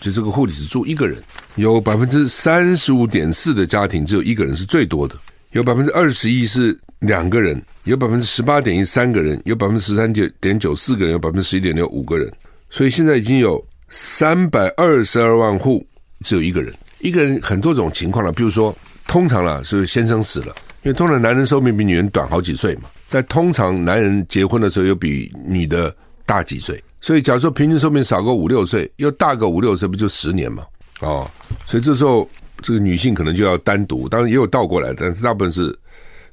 [0.00, 1.18] 就这个户里只住一个人，
[1.56, 5.14] 有百分之三十五点四的家庭只有一个人是最多的，
[5.52, 12.32] 有百分之二十一是两个人，有百分之十八点一三个人，有百分之十三点九四个人，有百分之十一点六五个人，
[12.70, 15.86] 所以现在已经有三百二十二万户
[16.24, 18.74] 只有一个人，一个人很多种情况了，比如说
[19.06, 26.82] 通常了是先生死了，因为通常男人寿命比女人短好几岁嘛，在通常男人结婚的时候又比女的大几岁。
[27.00, 30.62] 所以，假如说平均寿命少个五六岁，又大个五六岁，不就十年嘛？
[31.00, 31.28] 哦，
[31.66, 32.28] 所以这时候
[32.60, 35.76] 这个女性可能就要单独，当然也有倒过来，但是大部分是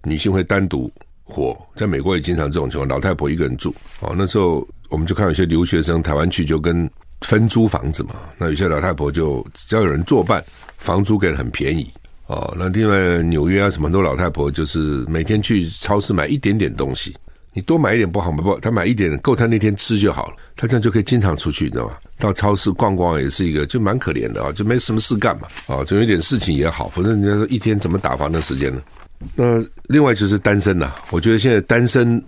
[0.03, 0.91] 女性会单独
[1.23, 1.57] 活。
[1.75, 3.73] 在美国也经常这种情况，老太婆一个人住。
[4.01, 6.89] 哦，那时候我们就看有些留学生台湾去就跟
[7.21, 10.43] 分租房子嘛，那有些老太婆就只要有人作伴，
[10.77, 11.89] 房租给的很便宜。
[12.25, 17.15] 哦，那另外纽约啊什么很多老太婆就是每天去超市买一点点东西。
[17.57, 18.43] 你多买一点不好吗？
[18.43, 20.35] 不，他买一点够他那天吃就好了。
[20.55, 21.93] 他这样就可以经常出去，你知道吗？
[22.19, 26.87] 到超市逛逛也是一个，就蛮可怜的啊，就没什么事干嘛啊，总有点事情也好。
[26.89, 28.79] 反正人家说一天怎么打发那时间呢？
[29.35, 32.23] 那另外就是单身呐、我觉得现在单身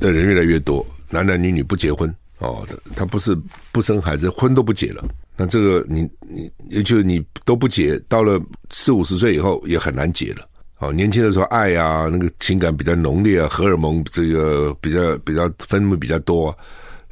[0.00, 2.08] 的人越来越多，男男女女不结婚
[2.38, 3.36] 哦，他不是
[3.72, 5.04] 不生孩子，婚都不结了。
[5.36, 10.48] 那这个你你也就你都不结，到了四五十岁以后也很难结了。
[10.82, 16.56] 哦，年轻的时候爱啊，那个情感比较浓烈啊，荷尔蒙这个比较比较分泌比较多啊，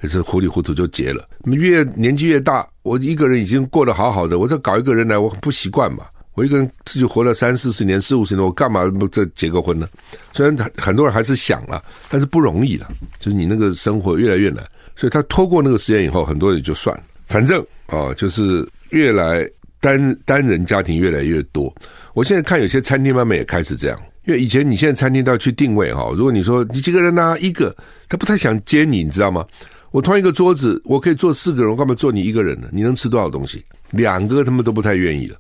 [0.00, 1.24] 也是糊里糊涂就结了。
[1.44, 6.04] 越年纪越大，我一个人已经过得好好的，我再搞一个人来，我不习惯嘛。
[6.35, 9.87] 我一个人自己活了三四十年、四五十年，我干嘛不再结个婚呢？
[10.33, 12.90] 虽然很很多人还是想了，但是不容易了。
[13.20, 14.64] 就是你那个生活越来越难，
[14.96, 17.02] 所以他拖过那个时间以后，很多人就算了。
[17.28, 19.48] 反正啊，就是越来
[19.81, 21.75] 单单人家庭越来越多。
[22.14, 27.37] 我现在看有些餐厅慢慢也开始这样，因为以前你现在餐厅都要去定位哈，如果你说你几个人呢？
[27.40, 27.75] 一个，
[28.09, 29.47] 他不太想接你，你知道吗？
[29.90, 32.69] 我同一个桌子，我可以坐四个人，我干嘛坐你一个人呢？
[32.71, 33.64] 你能吃多少东西？
[33.90, 35.37] 两个他们都不太愿意了。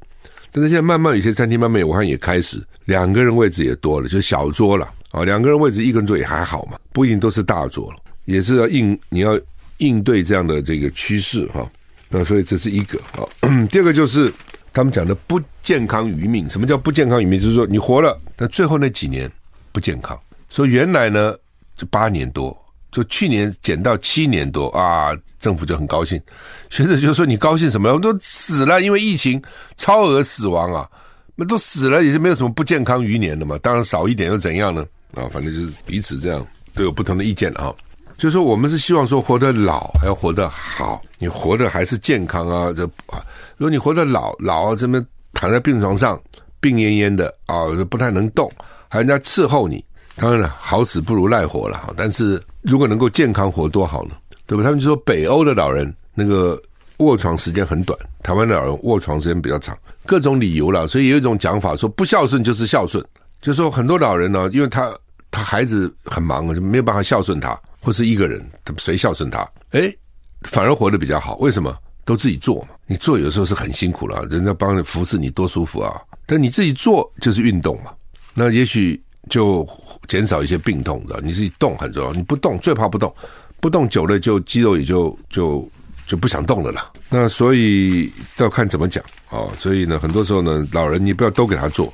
[0.50, 9.38] 但是现在慢慢有些餐厅慢慢我看也开始两个人位置也多了，就小桌了啊，两个人位置一个人坐也还好嘛，不一定都是大桌了，也是要应你要
[9.78, 11.70] 应对这样的这个趋势哈。
[12.10, 13.24] 那所以这是一个啊，
[13.70, 14.30] 第二个就是。
[14.72, 17.40] 他们讲的不健康余命，什么叫不健康余命？
[17.40, 19.28] 就是说你活了，但最后那几年
[19.72, 20.16] 不健康。
[20.48, 21.34] 说原来呢，
[21.74, 22.56] 就八年多，
[22.92, 26.22] 就去年减到七年多啊，政府就很高兴。
[26.68, 27.92] 学者就说你高兴什么？
[27.92, 29.42] 我都死了，因为疫情
[29.76, 30.88] 超额死亡啊，
[31.34, 33.58] 那都死了也是没有什么不健康余年的嘛。
[33.60, 34.86] 当然少一点又怎样呢？
[35.14, 36.46] 啊，反正就是彼此这样
[36.76, 37.74] 都有不同的意见啊。
[38.20, 43.24] 就是说我们是希望说活得老还要活得好，你活得还是健康啊，这啊。
[43.56, 45.02] 如果你活得老老这么
[45.32, 46.20] 躺在病床上
[46.60, 48.52] 病恹恹的啊，不太能动，
[48.90, 49.82] 还人家伺候你，
[50.16, 51.94] 当然了，好死不如赖活了。
[51.96, 54.10] 但是如果能够健康活多好呢？
[54.46, 54.62] 对吧？
[54.62, 56.60] 他们就说北欧的老人那个
[56.98, 60.86] 卧床时间很短，台湾的老人卧床时间比较长，各种理由了。
[60.86, 63.02] 所以有一种讲法说，不孝顺就是孝顺，
[63.40, 64.92] 就是说很多老人呢，因为他
[65.30, 68.44] 他孩子很忙，就没有办法孝顺他，或是一个人，
[68.78, 69.48] 谁孝顺他？
[69.70, 69.96] 诶，
[70.42, 71.36] 反而活得比较好。
[71.36, 71.74] 为什么？
[72.04, 72.68] 都自己做嘛。
[72.86, 76.00] 你做有时候是很辛苦了，人家帮你服侍你多舒服啊。
[76.26, 77.92] 但你自己做就是运动嘛，
[78.34, 79.68] 那也许就
[80.08, 81.20] 减少一些病痛，知道？
[81.20, 83.14] 你自己动很重要，你不动最怕不动，
[83.60, 85.68] 不动久了就肌肉也就就
[86.06, 86.90] 就不想动了啦。
[87.10, 89.46] 那所以要看怎么讲啊。
[89.56, 91.92] 所以呢，很多时候呢，老人你不要都给他做，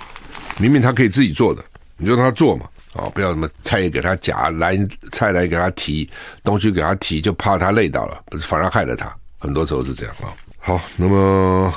[0.58, 1.62] 明明他可以自己做的，
[1.98, 2.66] 你就让他做嘛。
[2.96, 4.78] 啊，不要什么菜也给他夹，来
[5.12, 6.08] 菜来给他提，
[6.42, 9.14] 东西给他提，就怕他累到了，不是反而害了他。
[9.38, 10.32] 很多时候是这样啊。
[10.58, 11.72] 好，那么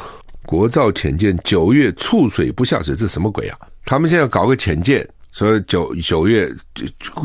[0.46, 3.58] 国造潜舰九月触水不下水，这什么鬼啊？
[3.86, 6.52] 他们现在搞个潜舰，所以九九月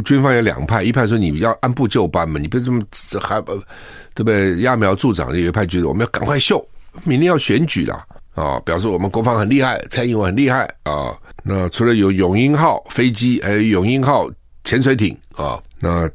[0.04, 2.82] 军方有两派，一派说你要按部就班嘛，你别这么
[3.20, 3.54] 还不
[4.14, 4.56] 对不对？
[4.56, 6.66] 揠苗助长，有一派觉得我们要赶快秀，
[7.04, 11.16] 明年要选举了啊，表示我们国防很厉害，蔡英文很厉害啊。
[11.42, 14.30] 那除了有永鹰号飞机，还有永鹰号
[14.64, 16.10] 潜水艇啊，那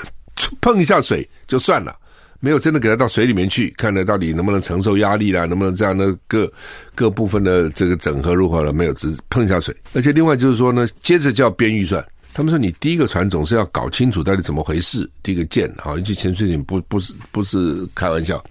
[0.60, 1.96] 碰一下水就算了。
[2.40, 6.46] 没有真的给他到水里面去，看他到底能不能承受压力啦，能不能这样的各
[6.94, 8.70] 各部分的这个整合如何了？
[8.70, 9.74] 没有，只碰一下水。
[9.94, 12.04] 而且另外就是说呢，接着就要编预算。
[12.34, 18.44] 他们说你第一个船总是要搞清楚到底怎么回事，第一个舰啊，尤其潜水艇不不是不是开玩笑。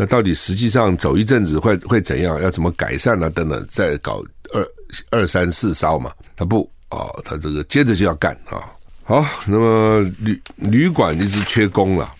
[0.00, 2.40] 那到底实际上走一阵子会会怎样？
[2.40, 3.28] 要怎么改善啊？
[3.28, 4.66] 等等，再搞二
[5.10, 6.10] 二三四烧嘛？
[6.34, 8.64] 他不啊，他这个接着就要干啊。
[9.04, 12.10] 好，那么旅旅馆一直缺工了。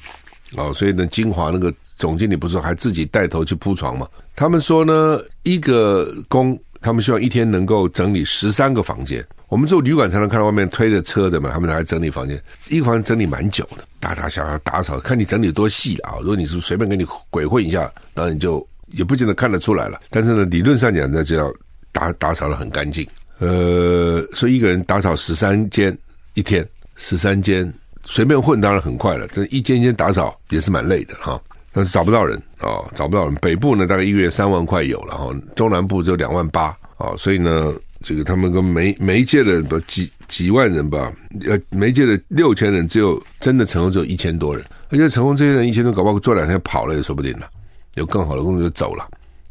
[0.57, 4.07] 哦，所以呢，金华那个总经理不是还自己带头去铺床吗？
[4.37, 9.27] 他们说呢，一个工，他们希望一天能够整理十三个房间。
[9.51, 16.15] 我们做旅馆才能看到外面推着车的嘛，他们来整理房间，一个房间整理蛮久的，大大小小打扫，看你整理多细啊。
[16.21, 20.01] 如果你是随便给你鬼混一下，当然你就也不见得看得出来了。
[20.09, 21.53] 但是呢，理论上讲，那就要
[21.91, 23.05] 打打扫得很干净。
[23.41, 25.97] 呃，所以一个人打扫十三间
[26.35, 27.71] 一天，十三间。
[28.03, 31.39] 随便混当然很快了，这一间一间打扫也是蛮累的哈。
[31.73, 33.35] 但是找不到人啊，找不到人。
[33.37, 37.15] 北部呢，大概一月三万块有了哈，中南部只有两万八啊。
[37.19, 41.13] 所以呢，这个他们跟媒媒介的不几几万人吧，
[41.47, 44.65] 呃，媒介的六千人，只有真的成功只有一千多人。
[44.89, 47.47] 而且成功这些人一千多，搞不好做两天跑了也说不定了，
[47.95, 49.05] 有更好的工作就走了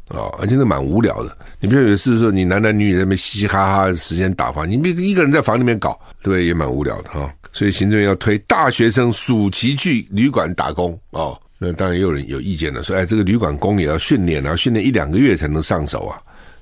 [0.07, 0.27] 啊。
[0.39, 1.37] 而且那蛮无聊的。
[1.59, 6.45] 你不要以为是说你男男女女在那边嘻嘻哈哈时间打发，你一个人在房里面搞，对？
[6.45, 7.31] 也蛮无聊的哈。
[7.53, 16.17] 所以行政院要推大学生暑期去旅馆打工哦，那当然也有人有意见了，说哎，这个旅馆工也要训练然后，训练一两个月才能上手啊。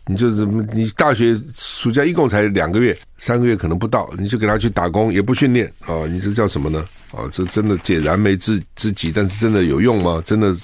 [0.07, 6.85] 你就是你大学暑假一共才两个月，三个月可能不到，你就给他去打工也不训练啊，你这叫什么呢？
[7.11, 10.21] 啊，这真的解燃眉之之急，但是真的有用吗？
[10.25, 10.55] 真的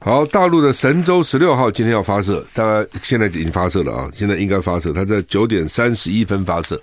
[0.00, 6.80] 好，大陆的神舟十六号今天要发射，大概现在已经发射了啊，现在应该发射，它在九点三十一分发射，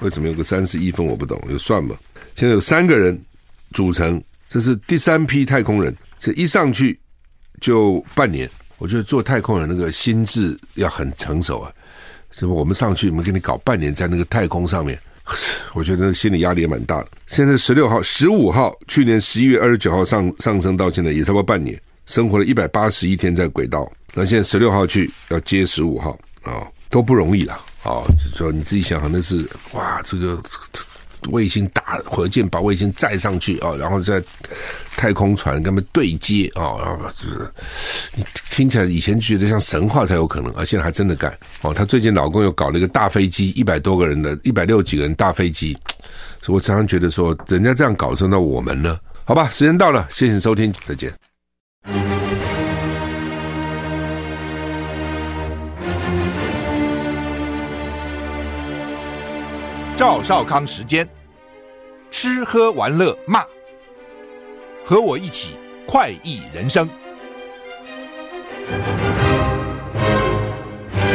[0.00, 1.04] 为什么有个三十一分？
[1.04, 1.96] 我不懂，有算吗？
[2.36, 3.18] 现在有三个人
[3.72, 5.94] 组成，这是第三批太空人。
[6.18, 6.98] 这一上去
[7.60, 8.48] 就半年，
[8.80, 11.70] 我觉得做太空人那个心智要很成熟啊。
[12.32, 12.54] 是不？
[12.54, 14.96] 我们上去，我们给你搞半年在那个太空上面，
[15.74, 17.08] 我觉得那个心理压力也蛮大的。
[17.26, 23.90] 现在十六号、十五号，去年十一月二十九号上上升到现在也差不多半年，生活了一百八十一天在轨道。
[24.14, 28.06] 那现在十六号去要接十五号啊，都不容易了啊。
[28.06, 30.40] 就说你自己想想，那是哇，这个。
[31.28, 34.22] 卫星打火箭把卫星载上去啊，然后在
[34.96, 37.48] 太空船跟他们对接啊，然后就是
[38.16, 41.72] 你听起来以前觉得像神话才有可能，而现在还真的干哦。
[41.72, 45.76] 她最近老公又搞了一个大飞机，一百多个人的一百六几个人大飞机，
[46.42, 48.98] 所以我常常觉得说，人家这样搞，那我们呢？
[49.24, 51.12] 好吧，时间到了，谢谢收听，再见。
[59.96, 61.06] 赵少康时间，
[62.10, 63.44] 吃喝玩乐骂，
[64.84, 65.54] 和我一起
[65.86, 66.88] 快意人生。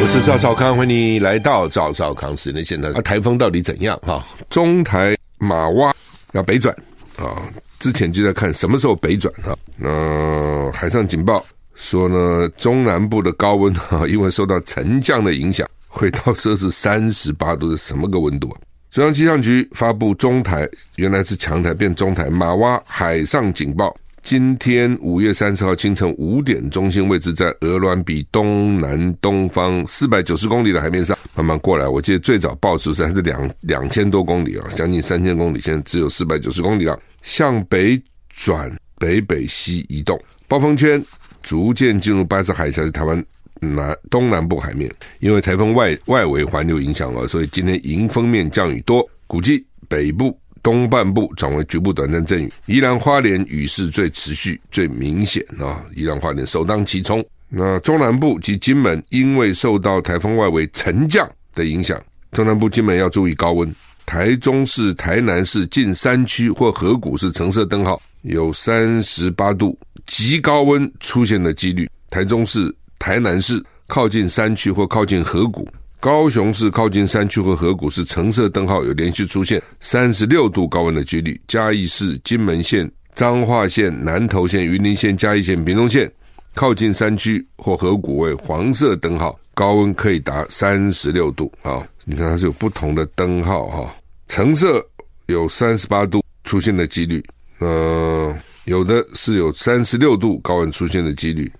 [0.00, 2.64] 我是赵少康，欢迎你来到赵少康时间。
[2.64, 3.98] 现在啊，台风到底怎样？
[4.06, 5.94] 哈，中台马哇
[6.32, 6.74] 要北转
[7.18, 7.42] 啊，
[7.78, 9.56] 之前就在看什么时候北转哈。
[9.76, 11.44] 那海上警报
[11.74, 18.56] 说呢，中南部的高温哈，因为受到沉降的影响，会到摄氏三十八度，是什么个温度啊？
[18.96, 31.86] 中央气象局发布中台，原来是强台变中台马蛙海上警报，今天五月三十号清晨五点，中心位置在鹅銮比东南东方四百九十公里的海面上，慢慢过来。
[31.86, 36.98] 我记得最早报时是还是两两千多公里啊，将近三千公里，现在只有四百九十公里了。
[37.20, 40.18] 向北转北北西移动，
[40.48, 41.04] 暴风圈
[41.42, 43.22] 逐渐进入巴士海峡，是台湾
[43.60, 44.92] 南东南部海面。
[45.20, 50.38] 因为台风外外围环流影响了，所以今天迎风面降雨多，估计北部。
[50.62, 55.80] 东半部转为局部短暂阵雨，宜兰花莲雨势最持续、最明显啊！
[55.94, 57.24] 宜兰花莲首当其冲。
[57.48, 62.02] 那中南部及金门因为受到台风外围沉降的影响，
[62.32, 63.72] 中南部金门要注意高温。
[64.04, 71.88] 台中市、台南市近山区或河谷是橙色灯号，有三十八度极高温出现的几率。
[72.10, 75.68] 台中市、台南市靠近山区或靠近河谷。
[75.98, 81.40] 高雄市靠近山区或河谷是橙色灯号，有连续出现三十六度高温的几率。
[81.48, 86.10] 嘉义市、金门县、彰化县、南投县、云林县、嘉义县、屏东县
[86.54, 91.82] 靠近山区或河谷为黄色灯号，高温可以达三十六度啊！
[92.04, 93.94] 你看它是有不同的灯号哈，
[94.28, 94.86] 橙色
[95.26, 97.24] 有三十八度出现的几率，
[97.58, 98.36] 呃，
[98.66, 101.50] 有的是有三十六度高温出现的几率，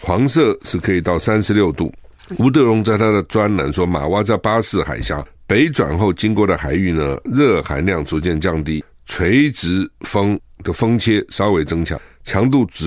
[0.00, 1.92] 黄色是可以到三十六度。
[2.38, 12.86] 吴德荣在他的专栏说，马洼在巴士海峡北转后经过的海域呢，热含量逐渐降低，垂直风的风切稍微增强，强度值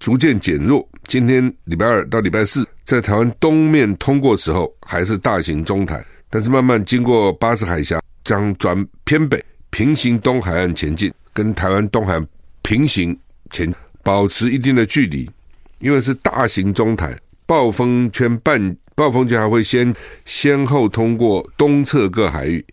[0.00, 0.88] 逐渐减弱。
[1.04, 12.26] 今天礼拜二到礼拜四，在台湾东面通过时候还是大型中台，但是慢慢经过巴士海峡，将转偏北，平行东海岸前进，跟台湾东海岸
[12.66, 13.16] 平行
[13.52, 15.30] 前，保持一定的距离，
[15.78, 17.16] 因为是大型中台。
[17.46, 19.94] 暴风圈半暴风圈还会先
[20.24, 22.66] 先后通过东侧各海域，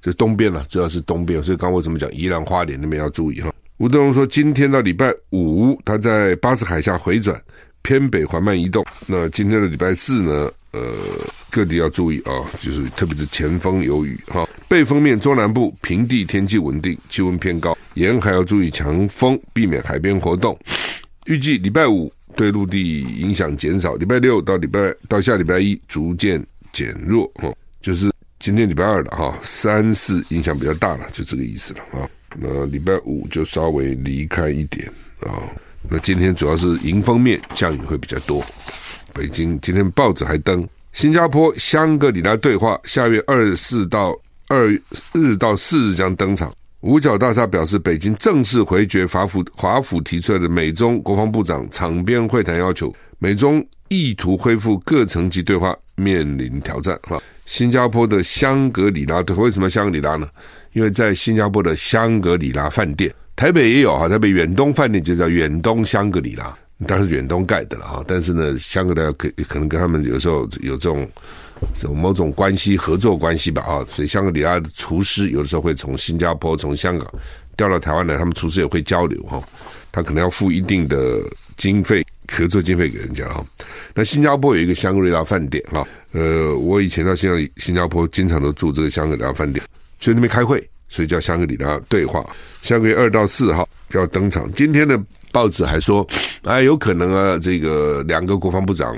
[0.00, 1.42] 就东边了，主要是东边。
[1.42, 3.52] 所以刚刚为什么讲宜兰花莲那边要注意哈？
[3.78, 7.42] 吴德荣说，今天到礼拜五，他在巴士海峡回转
[7.82, 8.86] 偏北缓慢移动。
[9.08, 10.48] 那今天的礼拜四呢？
[10.70, 10.80] 呃，
[11.50, 14.48] 各地要注意啊，就是特别是前锋有雨哈。
[14.68, 20.58] 背风面中南部平地天气稳定，气温偏高，沿海要注意强风，避免海边活动。
[21.26, 22.10] 预计礼拜五。
[22.36, 26.42] 对陆地影响减少，礼拜六到礼拜到下礼拜一逐渐
[26.72, 32.08] 减弱，哦，就是今天礼拜二了哈，三四影响比较大了，就这个意思了啊。
[32.38, 34.88] 那礼拜五就稍微离开一点
[35.20, 35.42] 啊。
[35.90, 38.42] 那今天主要是迎风面降雨会比较多。
[39.12, 44.14] 北京今天报纸还登新加坡香格里拉对话，下月二四到
[44.48, 44.68] 二
[45.12, 46.52] 日到四日将登场。
[46.80, 56.98] 五角大厦表示，北京正式回绝华府华府提出来的美中国防部长场边会谈要求，美中意图恢复各层级对话面临挑战。
[57.02, 60.28] 哈，新加坡的香格里拉对话，为什么香格里拉呢？
[60.72, 68.04] 因为在新加坡的香格里拉饭店，台北也有哈，台北远东饭店就叫远东香格里拉，当然是远东盖的了哈。
[68.06, 71.08] 但是呢，香格里拉可可能跟他们有时候有这种。
[71.82, 77.06] 有某种关系，合作关系吧，啊，所以香格里拉的厨师有的时候会从新加坡、从香港
[77.54, 79.46] 调到台湾来，他们厨师也会交流哈，
[79.92, 81.20] 他可能要付一定的
[81.58, 82.02] 经费，
[82.32, 83.44] 合作经费给人家哈。
[83.92, 89.62] 那新加坡有一个香格里拉饭店哈，呃，我以前到新加新加坡经常都住这个香格里拉饭店，
[89.98, 92.26] 去那边开会，所以叫香格里拉对话。
[92.62, 94.98] 下个月二到四号要登场，今天的
[95.32, 96.06] 报纸还说，
[96.44, 98.96] 哎，有可能啊，这个两个国防部长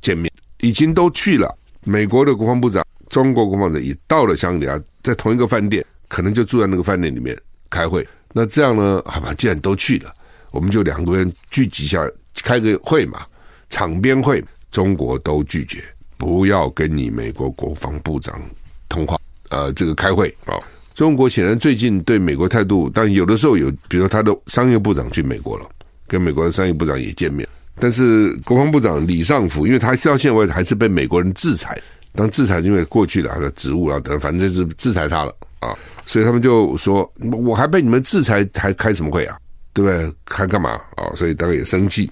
[0.00, 0.30] 见面，
[0.60, 1.54] 已经都去了。
[1.84, 8.06] 美国的国防部长、中国国防部长也到了香格里拉，在同一个饭店，可能就住在那个饭店里面开会。
[8.32, 9.02] 那这样呢？
[9.06, 10.12] 好吧，既然都去了，
[10.50, 12.04] 我们就两个人聚集一下，
[12.42, 13.24] 开个会嘛，
[13.68, 14.42] 场边会。
[14.70, 15.84] 中国都拒绝，
[16.16, 18.42] 不要跟你美国国防部长
[18.88, 19.16] 通话，
[19.50, 20.58] 呃，这个开会啊。
[20.94, 25.66] 中国显然最近对美国态度，但有的时候有，比如说他的商业部长去美国了，
[26.06, 27.46] 跟美国的商业部长也见面。
[27.80, 31.76] 但是国防部长李尚福，因为他到现在为止还是被美国人制裁，
[32.14, 35.76] 当制裁因为过去的他的职务啊等，反正是制裁他了啊，
[36.06, 39.36] 所以他们就说，我还被你们制裁，还开什么会啊？
[39.72, 40.14] 对不对？
[40.26, 41.10] 还干嘛啊？
[41.16, 42.08] 所以大概也生气。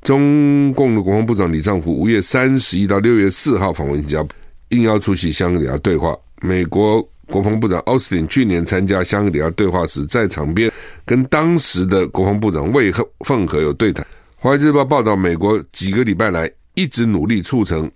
[0.00, 4.30] 中共的国防部长李尚福五月三十一到六月四号访问新加坡，
[4.70, 6.16] 应邀出席香格里拉对话。
[6.40, 10.70] 美国国防部长奥斯汀去年参加香格里拉对话时，在场边
[11.04, 14.04] 跟当时的国防部长魏凤和有对谈。
[14.36, 17.90] 《华尔街日报》报道，美国几个礼拜来一直努力促成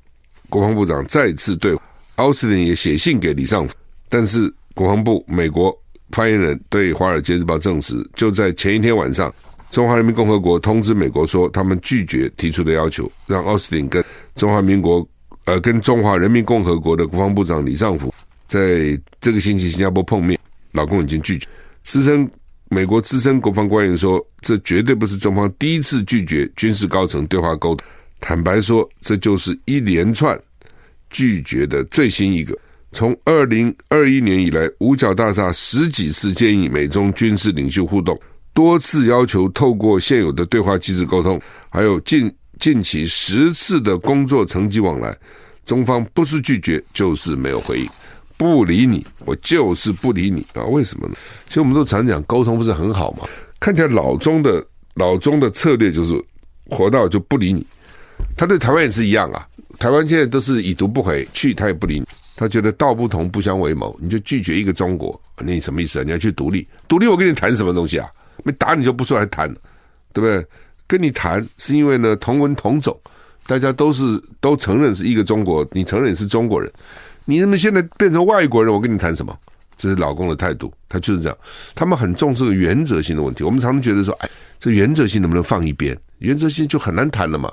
[0.48, 1.76] 国防部长再次对。
[2.16, 3.74] 奥斯汀也写信给李尚福，
[4.08, 5.76] 但是国防部美国
[6.10, 9.32] 发言人对《华尔街日报》证实，就在前一天晚上，
[9.70, 14.02] 中华人民共和国通知美国说，他们拒绝提出的要求，让奥斯汀跟
[14.34, 15.06] 中华民国
[15.44, 18.12] 呃跟中华人民共和国的国防部长李尚福
[18.48, 20.38] 在这个星期新加坡碰面。
[20.72, 21.46] 老公已经拒绝。
[21.82, 22.28] 资深
[22.68, 27.86] 美国资深国防官员说，这绝对不是中方第一次拒绝军事高层对话沟通。
[28.20, 30.38] 坦白说，这就是一连串
[31.08, 32.56] 拒绝的最新一个。
[32.92, 38.18] 从二零二一年以来，五角大厦十几次建议美中军事领袖互动，
[38.52, 41.40] 多次要求透过现有的对话机制沟通，
[41.70, 45.16] 还有近近期十次的工作层级往来，
[45.64, 47.88] 中方不是拒绝就是没有回应，
[48.38, 50.64] 不理你，我就是不理你啊！
[50.64, 51.14] 为什么呢？
[51.48, 53.26] 其实我们都常讲沟通不是很好吗？
[53.60, 54.64] 看起来老中的
[54.94, 56.14] 老中的策略就是
[56.66, 57.66] 活到就不理你，
[58.36, 59.46] 他对台湾也是一样啊。
[59.78, 62.06] 台湾现在都是已读不回，去他也不理你。
[62.36, 66.02] 他觉得道不同不相为谋，你就拒绝一个中国，那你什么意思啊？
[66.04, 68.08] 你要去独立，独立我跟你谈什么东西啊？
[68.44, 69.52] 没打你就不出来谈，
[70.12, 70.46] 对不对？
[70.86, 72.96] 跟你谈是因为呢同文同种，
[73.48, 76.72] 大家都是都承认是一个中国，你承认你是中国人，
[77.30, 78.72] 你怎么现在变成外国人？
[78.72, 79.38] 我跟你谈什么？
[79.76, 81.36] 这是老公的态度，他就是这样，
[81.74, 83.44] 他们很重视原则性的问题。
[83.44, 85.94] 我们常常觉得说，哎，这原则性能不能放一边？
[86.20, 87.52] 原则性就很难谈了嘛。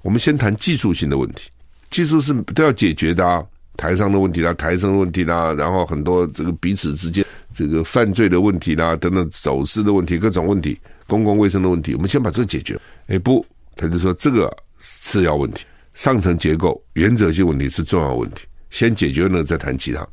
[0.00, 1.50] 我们先谈技术性的问题，
[1.90, 3.44] 技术是都要解决的啊。
[3.76, 7.22] 台商的问题啦，台上的问题啦，然后很多这个彼此之间
[7.54, 12.80] 这个犯罪的问题啦，等等走私的问题，各种问题，公共卫生的问题，我们先把这个解决。
[13.08, 13.44] 哎，不，
[13.76, 20.06] 他就说这个次要问题，上层结构原则性问题是重要问题，先解决了再谈其他。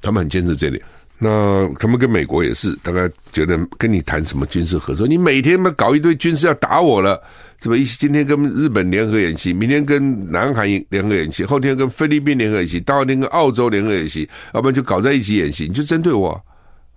[0.00, 0.80] 他们很坚持这点。
[1.18, 5.06] 那他们跟美国也是，大概觉得跟你谈什么军事合作？
[5.06, 7.22] 你每天嘛搞一堆军事要打我了。
[7.56, 7.78] 怎么？
[7.78, 16.38] 一今天跟日本联合演习，明天跟南韩联合演习，后天跟菲律宾联合演习，大后天跟澳洲联合演习，要不然就搞在一起演习，你就针对我，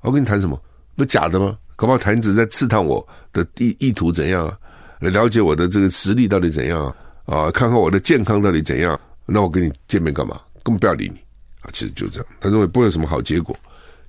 [0.02, 0.60] 我跟你谈什么？
[0.98, 1.56] 不假的吗？
[1.78, 4.58] 搞不好谈只在刺探我的意意图怎样啊？
[5.00, 6.96] 来了解我的这个实力到底怎样啊？
[7.28, 9.00] 啊，看看我的健康到底怎样？
[9.28, 10.42] 那我跟你见面干嘛？
[10.68, 11.18] 根本不要理你
[11.62, 11.72] 啊！
[11.72, 13.56] 其实就这样，他认为不会有什么好结果。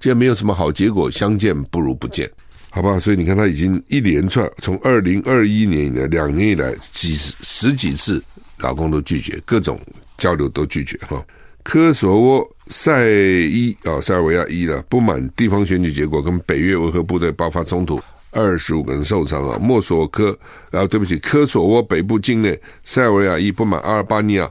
[0.00, 2.28] 既然没有什么好结果，相见不如不见。
[2.70, 8.20] 好吧，所以你看，他已经一连串从二零二一年以来两年以来几十十几次，
[8.58, 9.80] 老公都拒绝各种
[10.18, 11.24] 交流都拒绝哈。
[11.62, 18.00] 科索沃塞伊啊，塞尔维亚一了，不满地方选举结果，跟北约维和部队爆发冲突，
[18.32, 19.58] 二十五个人受伤啊。
[19.60, 20.36] 莫索科，
[20.70, 24.50] 然后对不起，科索沃北部境内塞尔维亚一不满阿尔巴尼亚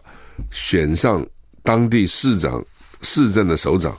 [0.51, 1.26] 选上
[1.68, 2.63] 当地市长
[3.01, 3.93] 市政的首长，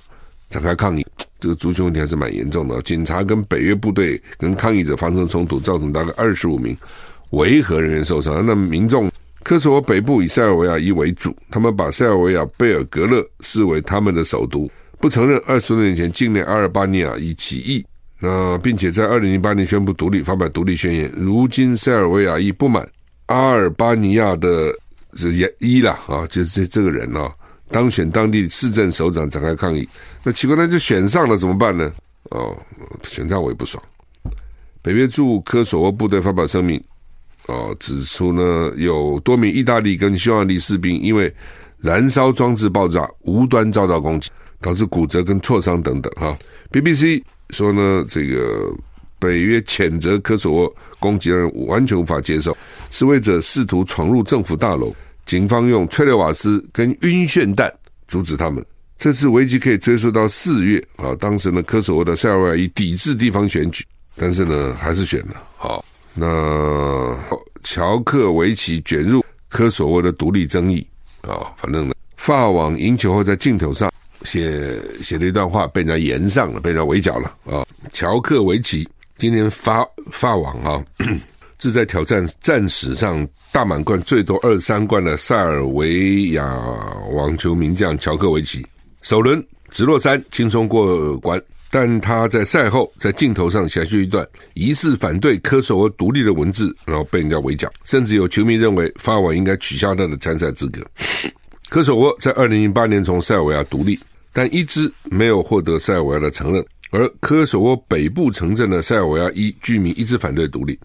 [0.48, 1.06] 展开抗议。
[1.38, 2.80] 这个族群问题还是蛮严重的。
[2.80, 6.74] 警察跟北约部队跟抗议者发生冲突，造成大概二十五名
[7.32, 8.42] 维和人员受伤。
[8.46, 9.10] 那民众，
[9.44, 17.84] 科索沃北部以塞尔维亚一为主，他们把塞尔维亚贝尔格勒视为他们的首都，不承认二十多年前境内阿尔巴尼亚一起义。
[18.18, 21.12] 那并且在二零零八年宣布独立，发表独立宣言。
[21.14, 22.88] 如今塞尔维亚一不满
[23.26, 24.72] 阿尔巴尼亚的
[25.12, 27.30] 这一了啊，就是这这个人啊。
[27.70, 29.88] 当选当地市政首长展开抗议，
[30.24, 31.90] 那奇怪，那就选上了怎么办呢？
[32.30, 32.56] 哦，
[33.04, 33.82] 选上我也不爽。
[34.82, 36.82] 北约驻科索沃部队发表声明，
[37.46, 41.34] 哦，指出呢有多名意大利跟匈牙利士兵因为
[41.80, 46.12] 燃烧装置爆炸，无端遭到攻击，导致骨折跟挫伤等等。
[46.16, 46.36] 哈
[46.72, 48.72] ，BBC 说呢，这个
[49.18, 52.56] 北约谴责科索沃攻击让人完全无法接受，
[52.90, 54.94] 示威者试图闯入政府大楼。
[55.28, 57.70] 警方用催泪瓦斯跟晕眩弹
[58.08, 58.64] 阻止他们。
[58.96, 63.84] 这次危机可以追溯到四月啊，当时呢，科索沃的塞尔维亚以抵制地方选举，
[64.16, 65.34] 但是呢，还是选了。
[65.56, 67.14] 好，那
[67.62, 70.84] 乔克维奇卷入科索沃的独立争议
[71.20, 77.66] 啊，反正呢，法网赢球后在镜头上写写了一段话，被人家炎上了，被人家围剿了啊。
[77.92, 80.82] 乔克维奇今天发发网啊。
[81.58, 86.44] 志在挑战战史上大满贯最多二三冠的塞尔维亚
[87.12, 88.64] 网球名将乔克维奇，
[89.02, 100.80] 首轮直落三轻松过关，但他在赛后在镜头上写下一段疑似反对科索沃独立的文字，然后被人家围剿，甚至有球迷认为法网应该取消他的参赛资格。
[101.68, 103.98] 科索沃在二零零八年从塞尔维亚独立，
[104.32, 110.78] 但一直没有获得塞尔维亚的承认，而科索沃北部城镇的塞尔维亚一居民一直反对独立。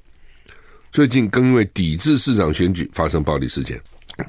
[0.94, 3.82] 最近更因为抵制市长选举发生暴力事件。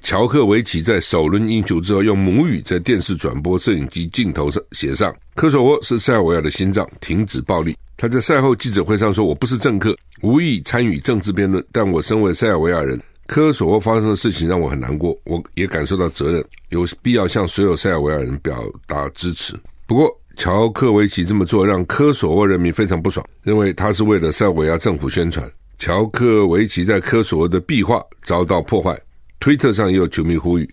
[0.03, 19.55] 乔克维奇在首轮赢球之后，用母语在电视转播摄影机镜头上写上：“科索沃是塞尔维亚的心脏，停止暴力。”他在赛后记者会上说：“我不是政客，无意参与政治辩论，但我身为塞尔维亚人，科索沃发生的事情让我很难过，我也感受到责任，有必要向所有塞尔维亚人表达支持。”
[19.87, 25.47] 不过，乔克维奇这么做让科索沃人民非常不爽，认为他是为了塞尔维亚政府宣传。
[25.85, 28.99] 乔克维奇在科索沃的壁画遭到破坏，
[29.39, 30.67] 推特上也有球迷呼吁，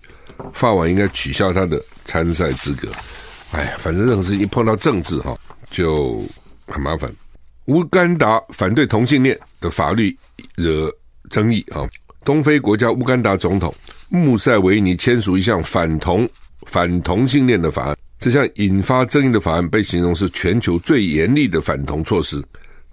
[0.54, 2.88] 法网应该取消他的参赛资格。
[3.52, 5.38] 哎呀，反正任何事情一碰到政治哈，
[5.70, 6.24] 就
[6.66, 7.14] 很麻烦。
[7.66, 10.18] 乌干达反对同性恋的法律
[10.56, 10.90] 惹
[11.30, 11.86] 争议啊。
[12.24, 13.76] 东非国家乌干达总统
[14.08, 16.30] 穆塞维尼签署一项反同
[16.68, 22.42] 反同性恋的法案，这项引发争议的法案被形容是全球最严厉的反同措施。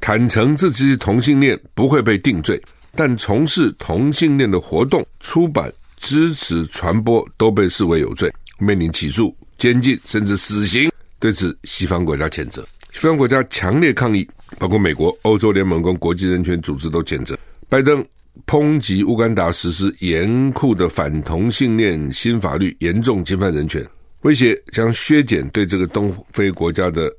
[0.01, 2.61] 坦承自己同性恋不会被定罪，
[2.95, 10.91] 但从事同性恋的活动、出版、支持、传播都被视为有罪，面临起诉、监禁甚至死刑。
[11.19, 14.29] 对此，西方国家谴责，西方国家强烈抗议，
[14.59, 17.39] 包括美国、欧洲联盟跟国际人权组织都谴责。
[17.69, 18.05] 拜登。
[18.47, 23.85] 抨击乌干达实施严酷的反同性恋新法律，严重侵犯人权，
[24.23, 27.13] 威胁将削减对这个东非国家的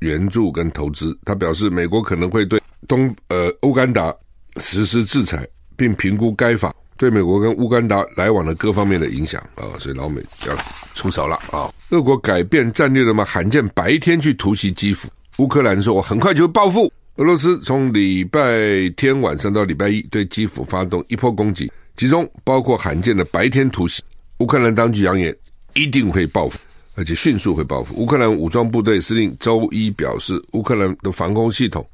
[0.00, 1.16] 援助跟投资。
[1.24, 4.14] 他表示，美国可能会对东呃乌干达
[4.58, 5.46] 实施制裁，
[5.76, 9.64] 并评估该法对美国跟乌干达来往的各方面的影响啊。
[9.78, 10.54] 所以老美要
[10.94, 11.72] 出手了啊！
[11.90, 13.24] 俄国改变战略了吗？
[13.24, 24.02] 罕见白天去突袭基辅，乌克兰说：“我很快就会报复。”俄罗斯从礼拜天晚上到礼拜一对基辅发动一波攻击，其中包括罕见的白天突袭。
[24.38, 25.36] 乌克兰当局扬言
[25.74, 26.58] 一定会报复，
[27.00, 27.94] 而且迅速会报复。
[27.94, 31.84] 乌克兰武装部队司令周一表示，乌克兰的防空系统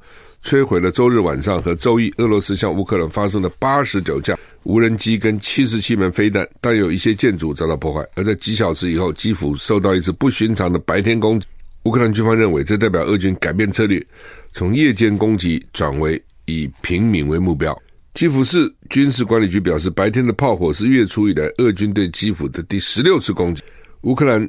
[0.43, 8.05] 摧毁了周日晚上和周一俄罗斯向乌克兰发射的八十九架无人机跟七十七门飞弹，但有一些建筑遭到破坏。
[8.15, 11.47] 而在几小时以后，基辅受到一次不寻常的白天攻击。
[11.83, 14.05] 乌克兰军方认为，这代表俄军改变策略。
[14.51, 17.73] 从夜间攻击转为以平民为目标。
[18.13, 23.63] 基辅市军事管理局表示，白天的炮火是月初以来俄军对基辅的第十六次攻击。
[24.01, 24.47] 乌克兰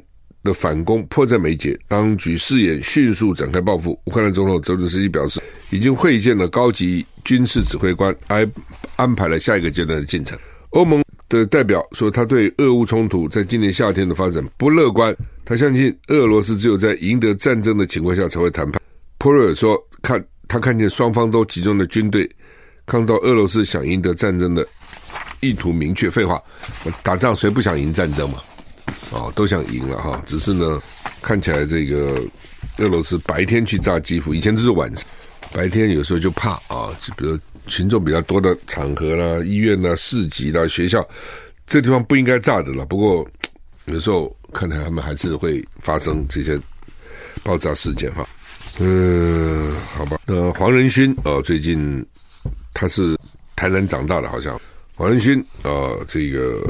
[0.49, 3.99] 的反攻迫在眉睫，当局誓言迅速展开报复。
[4.05, 5.39] 乌克兰总统泽连斯基表示，
[5.69, 8.51] 已经会见了高级军事指挥官，安
[8.95, 10.37] 安排了下一个阶段的进程。
[10.71, 15.15] 欧盟的代表说，他对俄乌冲突在今年夏天的发展不乐观。
[15.45, 18.81] 他相信俄罗斯只有在赢得战争的情况下才会谈判。
[19.19, 19.77] 普尔说。
[20.01, 22.27] 看他看见双方都集中的军队，
[22.85, 24.65] 看到俄罗斯想赢得战争的
[25.41, 26.09] 意图明确。
[26.09, 26.41] 废话，
[27.03, 28.37] 打仗谁不想赢战争嘛？
[29.11, 30.21] 哦，都想赢了哈。
[30.25, 30.79] 只是呢，
[31.21, 32.21] 看起来这个
[32.77, 35.05] 俄罗斯白天去炸基辅，以前都是晚上，
[35.53, 37.37] 白天有时候就怕啊，就比如
[37.67, 41.07] 群众比较多的场合啦、医院啦、市集啦、学校，
[41.67, 42.85] 这地方不应该炸的了。
[42.85, 43.27] 不过
[43.85, 46.59] 有时候看来他们还是会发生这些
[47.43, 48.27] 爆炸事件哈。
[48.79, 50.17] 嗯，好吧。
[50.25, 52.05] 那黄仁勋呃，最近
[52.73, 53.17] 他是
[53.55, 54.59] 台南长大的，好像
[54.95, 56.61] 黄仁勋呃，这个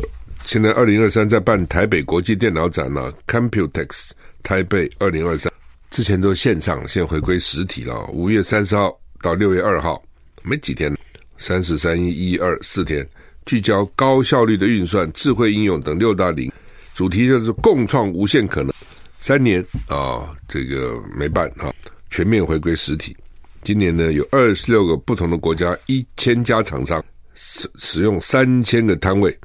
[0.50, 4.10] 现在二零二三在办台北国际电脑展呢，Computex
[4.42, 5.54] 台北二零二三，
[5.92, 8.04] 之前都是线上，现在回归实体了。
[8.08, 10.04] 五月三十号到六月二号，
[10.42, 10.98] 没几天，
[11.38, 13.08] 三十三一一二四天，
[13.46, 16.52] 聚焦高效率的运算、智慧应用等六大领，
[16.96, 18.74] 主题就是共创无限可能。
[19.20, 21.72] 三年啊，这个没办哈。
[22.10, 23.16] 全面回归实体，
[23.62, 29.38] 今年呢有二十六个不同的国家，一千家厂商使使用三千个摊位，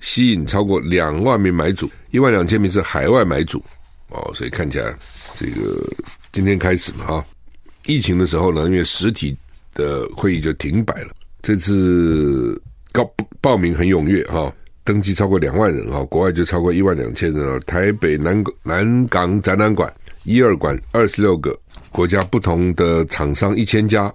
[0.00, 3.62] 吸引超过两万名买主，一万两千名是海外买主。
[4.10, 4.94] 哦，所以看起来
[5.34, 5.86] 这个
[6.32, 7.24] 今天开始嘛哈，
[7.86, 9.36] 疫情的时候呢，因为实体
[9.74, 11.10] 的会议就停摆了，
[11.42, 13.08] 这次高
[13.40, 14.50] 报名很踊跃哈，
[14.82, 19.92] 登记超过两万人哈，国外就超过一万两千人啊，台北南南港展览馆
[20.24, 21.58] 一二馆二十六个。
[21.90, 24.12] 国家不同的厂商一千家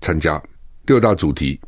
[0.00, 0.40] 参加，
[0.84, 1.58] 六大主题：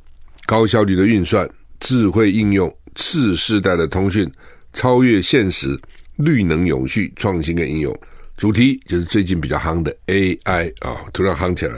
[0.46, 1.48] 高效率的运算、
[1.80, 4.28] 智慧应用、次世代的通讯、
[4.72, 5.80] 超越现实、
[6.16, 7.96] 绿能永续、创新跟应用。
[8.36, 11.74] 主题就是最近比较夯的 AI 啊，突然夯起来。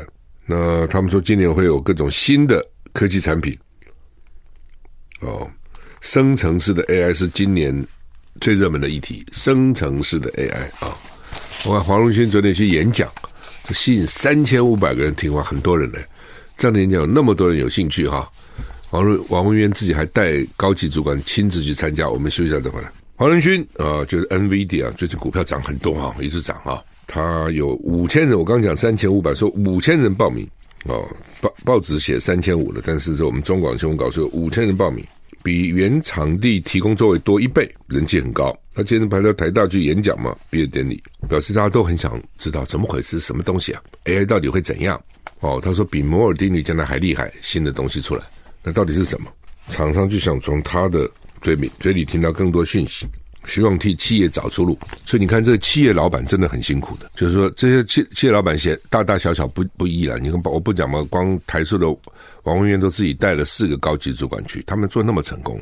[0.47, 3.57] 那他们说今年会有各种新的科技产品。
[5.21, 5.49] 哦，
[6.01, 7.87] 生成式的 AI 是今年
[8.41, 9.25] 最热门的议题。
[9.31, 10.97] 生成式的 AI 啊，
[11.67, 13.09] 我看黄荣勋昨天去演讲。
[13.75, 15.99] 吸引三千五百个人听话，很多人呢。
[16.57, 18.29] 这样的演讲有那么多人有兴趣哈。
[18.91, 22.09] 王瑞王文渊自己还带高级主管亲自去参加。
[22.09, 22.91] 我们休息一下再回来。
[23.15, 26.83] 黄仁勋啊，就是 NVIDIA 啊，最近股票涨很多哈，一直涨哈。
[27.07, 30.49] 他有五千人，我刚讲三千五百，说五千人报名
[30.85, 31.07] 哦。
[31.41, 35.05] 报报纸写三千五了，但是我们中广新闻稿说五千人报名。
[35.43, 38.55] 比原场地提供座位多一倍，人气很高。
[38.75, 45.01] 他今天排到台大去演讲嘛，毕业典礼，表示大家都很想知道怎么回事，什么东西啊？AI 到底会怎样？
[45.41, 48.23] 哦，他说比摩尔定律将来还厉害，新的东西出来，
[48.63, 49.31] 那到底是什么？
[49.69, 51.09] 厂商就想从他的
[51.41, 53.07] 嘴里嘴里听到更多讯息，
[53.47, 54.79] 希望替企业找出路。
[55.07, 60.19] 所以你看，这个企业老板真的很辛苦的，就是说这些企企业老板写大大小小不不易了。
[60.19, 61.87] 你看，我不讲嘛，光台塑的。
[62.45, 65.61] 王文渊都自己带了四个高级主管去，他们做那么成功，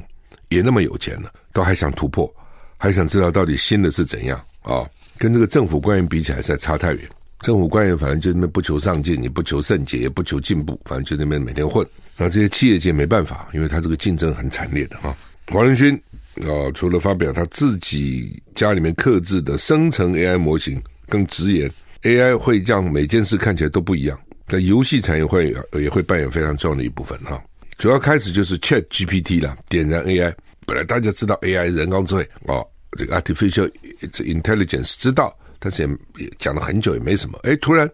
[0.49, 2.33] 也那么有钱了，都还想突破，
[2.77, 4.87] 还想知道到底新的是怎样啊、
[5.19, 7.03] 跟这个政府官员比起来，实在差太远。
[7.41, 11.87] 政府官员反正就那边不求上进，也不求甚解，也不求进步，反正就那边每天混。
[12.17, 15.17] 那这些企业界没办法，因为他这个竞争很惨烈的啊。
[15.47, 15.95] 黄仁勋
[16.43, 21.71] 啊，除了发表他自己家里面刻制的生成 AI 模型，更直言
[22.03, 24.19] AI 会让每件事看起来都不一样，
[24.49, 27.43] 在游戏产业会也会扮演非常重要的一部分哈。
[27.77, 30.35] 主要开始就是 Chat GPT 了，点燃 AI。
[30.67, 32.67] 本来大家知道 AI 人工智慧哦，
[32.99, 33.71] 这个 Artificial
[34.01, 37.39] Intelligence 知道，但是也也讲了很久也没什么。
[37.43, 37.89] 哎，突然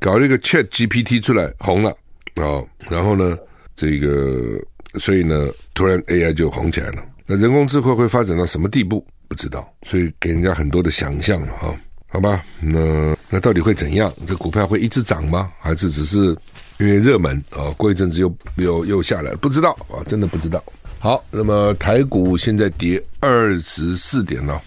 [0.00, 1.96] 搞了一个 Chat GPT 出来红了
[2.36, 3.36] 哦，然后呢，
[3.76, 4.58] 这个
[4.98, 7.04] 所以呢，突然 AI 就红起来了。
[7.26, 9.06] 那人工智慧会发展到什么地步？
[9.28, 11.74] 不知道，所以给人家很多的想象了哈。
[12.08, 14.12] 好吧，那那到底会怎样？
[14.26, 15.50] 这股票会一直涨吗？
[15.58, 16.36] 还是只是
[16.78, 17.70] 因为热门啊？
[17.78, 19.34] 过一阵子又又又下来？
[19.36, 20.62] 不知道啊，真的不知道。
[20.98, 24.60] 好，那么台股现在跌二十四点了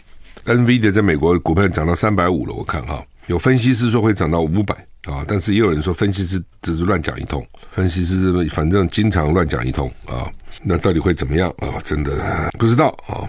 [0.45, 4.73] ，NVIDIA 在美国股票涨到三百五了，我看哈，有分析师说会涨到五百
[5.05, 10.31] 啊，但是也有人说分析师只是乱讲一通，分析师反正经常乱讲一通啊，
[10.63, 11.79] 那到底会怎么样啊？
[11.83, 13.27] 真的不知道啊。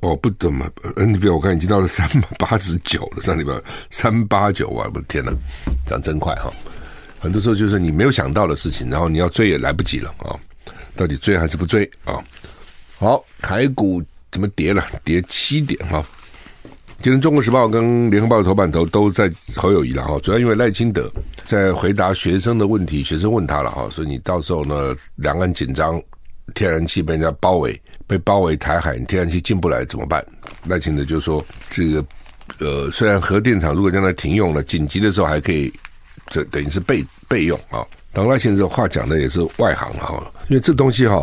[0.00, 3.52] 哦，不怎么，NVIDIA 我看已经到了三百八十九了，上礼拜
[3.90, 4.90] 三八九啊！
[4.92, 5.32] 我的天呐，
[5.86, 6.50] 涨真快哈！
[7.20, 10.34] 很多时候就是你没有想到的事情，然后你要追也来不及了啊！
[10.96, 12.18] 到底追还是不追啊？
[12.98, 14.02] 好，台股
[14.32, 14.84] 怎么跌了？
[15.04, 16.04] 跌七点哈！
[17.00, 21.08] 今天《中国时报》跟《联合报》的头版头都在侯友谊了哈，主要因为赖清德
[21.44, 26.00] 在回答学生的问题，学生问他了哈，所以你到时候呢，两岸紧张。
[26.54, 30.24] 天然气被人家包围，被包围台海，天然气进不来怎么办？
[30.66, 32.04] 赖清德就说：“这个
[32.58, 35.70] 呃，虽然核电厂如果将来停用了，紧急的时候还可以，
[36.28, 37.84] 这等于是备备用啊。”
[38.14, 41.22] 当然赖清德话讲的也是外行了哈，因为这东西哈，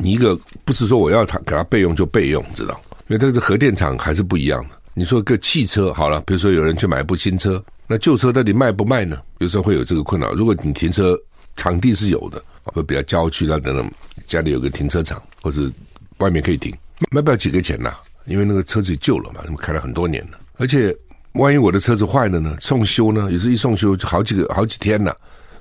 [0.00, 2.80] 你一个不是说我要他给他备用就备用，知道？
[3.08, 4.70] 因为它是核电厂还是不一样的。
[4.94, 9.20] 你说个汽车好了，比如说有人去买一部新车，那旧车到底卖不卖呢？
[9.38, 10.32] 有时候会有这个困扰。
[10.32, 11.18] 如果你停车
[11.56, 12.42] 场地是有的。
[12.72, 13.92] 会比较郊区那，等等，
[14.26, 15.70] 家里有个停车场，或者
[16.16, 16.74] 外面可以停，
[17.10, 17.94] 卖不了几个钱呐。
[18.24, 20.38] 因为那个车子旧了嘛，因为开了很多年了。
[20.56, 20.96] 而且
[21.32, 22.56] 万一我的车子坏了呢？
[22.58, 23.30] 送修呢？
[23.30, 25.14] 有时一送修就好几个好几天了，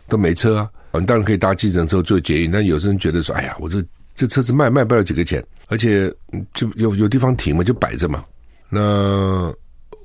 [0.07, 0.69] 都没车啊。
[0.93, 3.83] 你当然可以搭计程车做捷运，但有些人觉得说，哎呀，我这
[4.15, 6.13] 这车子卖卖不了几个钱，而且
[6.53, 8.23] 就有有地方停嘛，就摆着嘛。
[8.69, 9.53] 那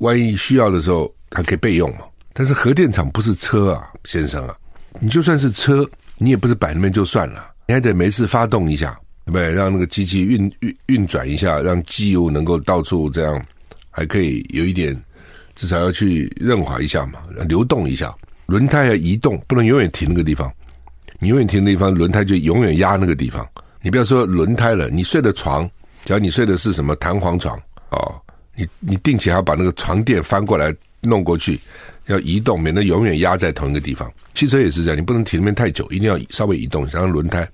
[0.01, 2.01] 万一需要的时候还可以备用嘛。
[2.33, 4.55] 但是核电厂不是车啊，先生啊，
[5.01, 5.89] 你就算是车。
[6.21, 9.53] 你也不是摆那边就算了，你还得没事发动一下，对不对？
[9.53, 13.41] 让那个机器运运运转一下，让机油能够到处这样，
[13.89, 15.01] 还可以有一点，
[15.55, 18.13] 至少要去润滑一下嘛，流动一下。
[18.47, 20.53] 轮胎要移动，不能永远停那个地方。
[21.21, 23.49] 你永远停那地方，轮胎就永远压那个地方。
[23.83, 25.69] 你不要说轮胎了，你睡的床，
[26.05, 27.57] 假如你睡的是什么弹簧床
[27.91, 28.15] 哦，
[28.55, 31.61] 你你定期还要把那个床垫翻过来弄过去。
[32.07, 34.11] 要移动，免得永远压在同一个地方。
[34.33, 37.47] 汽车也是这样，你不能停那边太久，一定要稍微移动，让轮胎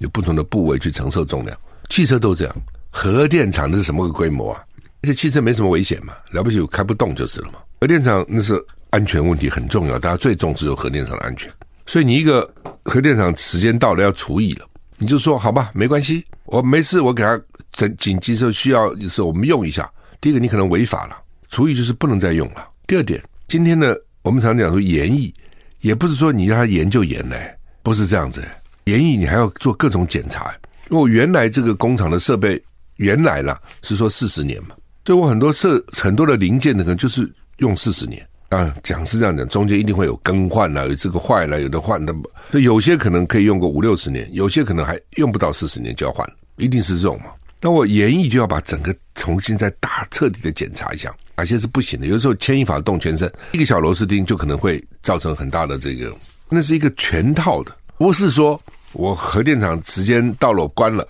[0.00, 1.56] 有不同的部位去承受重量。
[1.90, 2.56] 汽车都这样，
[2.90, 4.60] 核电厂那是什么个规模啊？
[5.02, 7.60] 而且汽车没什么危险嘛，了不起开不动就是了嘛。
[7.80, 8.60] 核电厂那是
[8.90, 11.48] 安全问题很重要，大家最重视有核电厂的安全。
[11.86, 12.52] 所以你一个
[12.82, 14.66] 核电厂时间到了要除以了，
[15.00, 17.40] 你就说好吧，没关系，我没事，我给他
[17.72, 19.90] 紧紧急时候需要的时候我们用一下。
[20.20, 21.16] 第一个你可能违法了，
[21.48, 22.68] 除役就是不能再用了。
[22.86, 23.20] 第二点。
[23.48, 25.32] 今天呢，我们常讲说研艺，
[25.80, 28.44] 也不是说你让他研就研嘞，不是这样子。
[28.84, 30.54] 研艺你还要做各种检查。
[30.90, 32.62] 因为我原来这个工厂的设备
[32.96, 34.74] 原来啦是说四十年嘛，
[35.06, 38.76] 所以我很多设很多的零件的可能就是用四十年啊。
[38.82, 42.14] 讲是这样讲，中间一定会有更换了，有这个坏了，有的换的，
[42.50, 47.30] 所以有些可能可以用个五六十年，有些可能还用不到四十年就要换，一定是这种嘛。
[47.62, 52.06] 那我研议就要把整个重新再大彻底的检查一下，哪些是不行的。
[52.06, 56.10] 有时候牵一发动全身，一个小螺丝钉就可能会造成很大的这个，
[56.48, 58.58] 那是一个全套的，不是说
[58.94, 61.06] 我核电厂时间到了我关了，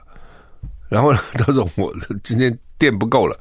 [0.88, 3.38] 然后呢，到时候我今天电不够了，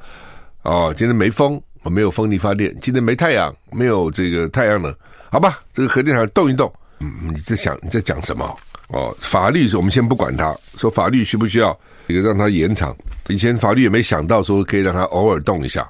[0.61, 4.93] 哦，今天没风，我没有风力发电，今天没太阳，没有这个太阳能，
[5.31, 8.57] 好吧，这个核电厂动一动，嗯，你在想你在讲什么？
[8.89, 11.77] 哦，法律是我们先不管它，说法律需不需要？
[12.07, 12.95] 一个让它延长，
[13.27, 15.87] 以前法律也没想到说可以让它偶尔动一下，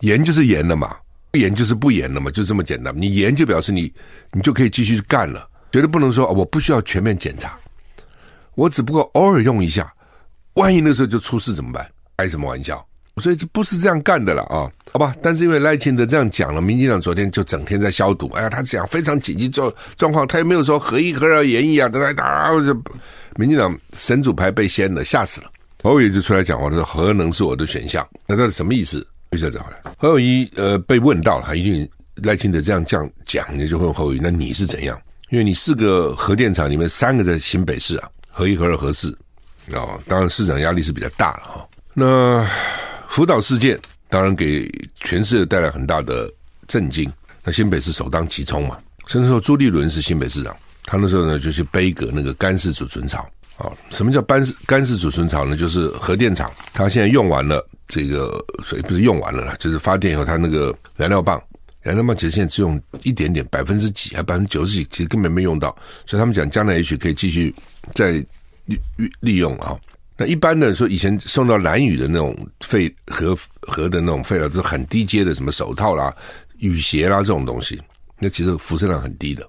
[0.00, 0.94] 延就是延了嘛，
[1.30, 2.92] 不延就是不延了嘛，就这么简单。
[2.94, 3.90] 你延就表示你
[4.32, 7.58] 你就可以继续干了，绝对不能说我不需要全面检查，
[8.56, 9.90] 我只不过偶尔用一下，
[10.54, 11.90] 万一那时候就出事怎么办？
[12.18, 12.86] 开什么玩笑？
[13.20, 15.14] 所以这不是这样干的了啊，好吧？
[15.22, 18.28] 但是因为赖清德这样讲了，民进党昨天就整天在消毒。
[18.34, 22.76] 哎呀，他讲非常紧急状状况，他也没有说核一核二研议啊，等等打这。
[23.36, 25.50] 民进党神主牌被掀了，吓死了。
[25.82, 28.04] 侯友宜就出来讲话，他说核能是我的选项。
[28.26, 29.06] 那这是什么意思？
[29.30, 29.92] 就再找回来。
[29.96, 35.00] 侯友宜呃被问到了，他一定赖清德这样这样讲，你就问侯友宜，那你是怎样？
[35.30, 39.16] 因为你四个核电厂里面三个在新北市啊，核一、核二、核四，
[39.72, 41.68] 哦，当然市长压力是比较大了哈。
[41.94, 42.44] 那
[43.18, 43.76] 福岛事件
[44.08, 46.32] 当然给全世界带来很大的
[46.68, 47.12] 震惊。
[47.42, 53.72] 那新北市首当其冲嘛，甚至说朱立伦是新北市长，他那时候呢就去杯葛那个干式储存槽啊。
[53.90, 55.56] 什么叫干式干式储存槽呢？
[55.56, 61.42] 就是核电厂，它现在用完了这个，所以不是用完了啦，就是发电以后，它那个燃料棒，
[61.82, 65.76] 燃料棒其实现在只用一点点，百分之几还百分之九十几，其实根本没用到。
[66.06, 67.52] 所以他们讲将来也许可以继续
[67.94, 68.12] 再
[68.66, 68.78] 利
[69.18, 69.76] 利用啊。
[70.18, 76.12] 那一般的说，以前送到兰屿的那种废核核的那种废料，就是很低阶的，什么手套啦。
[76.58, 77.80] 雨鞋啦，这种东西，
[78.18, 79.48] 那其实辐射量很低的。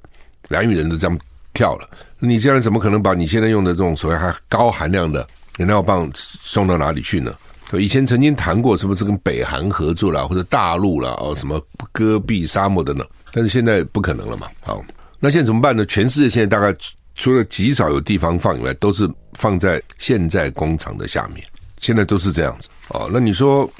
[0.49, 1.20] 兰屿人都这样
[1.55, 1.89] 跳了，
[2.20, 7.34] 你这样怎么可能把你现在用的这种所谓还高含量的燃料棒送到哪里去呢？
[7.74, 11.59] 以前曾经谈过，是不是跟北韩合作啦，或者大陆啦，哦，什么
[11.91, 14.47] 戈壁沙漠等等，但是现在不可能了嘛。
[14.61, 14.84] 好，
[15.20, 15.84] 那现在怎么办呢？
[15.88, 16.76] 全世界现在大概
[17.20, 21.45] 除了极少有地方放以外，都是放在现在工厂的下面，
[21.80, 22.67] 现在都是这样子。
[22.88, 23.72] 哦，那你说？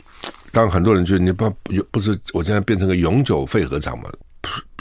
[0.52, 1.48] 当很多人觉得你不
[1.92, 4.10] 不是我现在变成个永久废核厂嘛？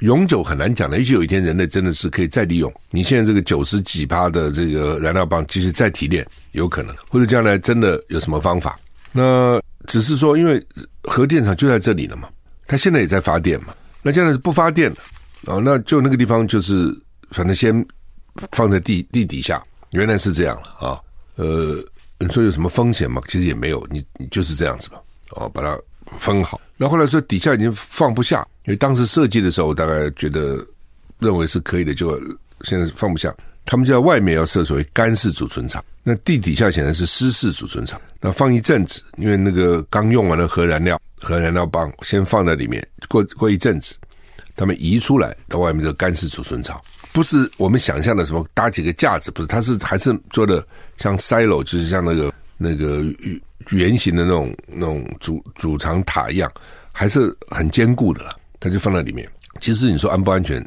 [0.00, 8.78] 永久很难讲的，也许有一天人类真的是可以再利用你现在这个九十几趴的这个燃料棒继续再提炼，有可能，或者将来真的有什么方法？
[9.12, 10.66] 那只是说，因为
[11.02, 12.30] 核电厂就在这里了嘛，
[12.66, 14.96] 它现在也在发电嘛，那现在是不发电了
[15.52, 15.61] 啊？
[15.62, 16.98] 那就那个地方就是
[17.32, 17.86] 反正先
[18.53, 21.01] 放在地地底下，原来是这样了啊。
[21.36, 21.82] 呃，
[22.18, 23.22] 你说有什么风险吗？
[23.28, 25.01] 其实也没有，你你就是这样子吧。
[25.32, 25.78] 哦，把它
[26.18, 26.61] 封好。
[26.76, 30.64] 然后后来说底下已经放不下，因为当时设计的时候，大概觉得
[31.18, 32.18] 认为是可以的，就
[32.62, 33.34] 现在放不下。
[33.70, 38.01] 他们就在外面要设所谓干式储存厂，那地底下显然是湿式储存厂。
[38.18, 43.95] 那放一阵子，因为那个刚用完的核燃料、核燃料棒先放在里面，过过一阵子，
[44.57, 46.80] 他们移出来到外面这个干式储存厂，
[47.18, 50.64] 不是我们想象的什么搭几个架子，不是，它是还是做的
[50.98, 53.04] 像 silo，就是像那个那个。
[53.70, 56.50] 圆形的那种那种主主藏塔一样，
[56.90, 58.24] 还是很坚固的。
[58.58, 59.28] 它就放在里面。
[59.60, 60.66] 其实你说安不安全，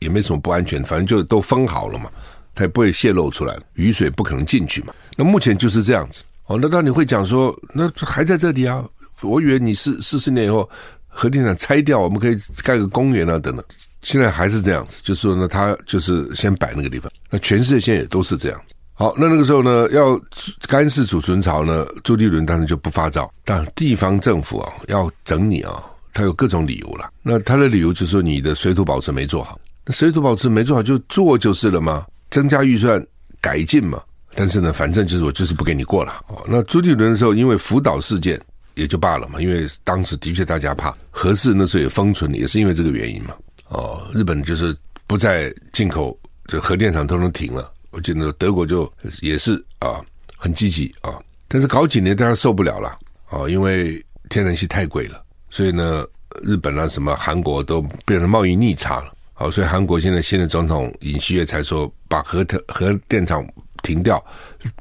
[0.00, 2.10] 也没什么不安全，反正就都封好了嘛，
[2.54, 4.92] 它也不会泄露出来，雨水不可能进去嘛。
[5.16, 6.24] 那目前就是这样子。
[6.44, 8.84] 哦，那当你会讲说，那还在这里啊？
[9.22, 10.68] 我以为你是四十年以后
[11.08, 13.64] 核电厂拆掉，我们可以盖个公园啊等等。
[14.02, 17.10] 现在还是这样子，就是说呢，它就是先摆那个地方。
[17.30, 18.60] 那全世界现在也都是这样。
[18.94, 20.20] 好，那那个时候呢，要
[20.68, 23.32] 干式储存槽呢，朱立伦当然就不发照。
[23.44, 25.82] 但地方政府啊，要整你啊，
[26.12, 27.10] 他有各种理由了。
[27.22, 29.58] 那他的理由就是说，你的水土保持没做好。
[29.86, 32.04] 那水土保持没做好，就做就是了吗？
[32.30, 33.04] 增加预算
[33.40, 34.00] 改进嘛。
[34.34, 36.12] 但是呢，反正就是我就是不给你过了。
[36.28, 38.40] 哦，那朱立伦的时候，因为福岛事件
[38.74, 43.34] 也就罢了嘛，因为当时的确大家怕核适那时候也封存，也是因为这个原因嘛。
[43.72, 46.16] 哦，日本就是不再进口，
[46.46, 47.72] 这核电厂都能停了。
[47.90, 50.00] 我记得德国就也是啊，
[50.36, 51.18] 很积极啊，
[51.48, 52.98] 但是搞几年大家受不了了
[53.28, 56.06] 啊，因为天然气太贵了，所以呢，
[56.42, 59.12] 日本啊什么韩国都变成贸易逆差了。
[59.32, 63.46] 好，所以韩国现在新的总统尹锡悦才说，把核核电厂
[63.82, 64.22] 停掉，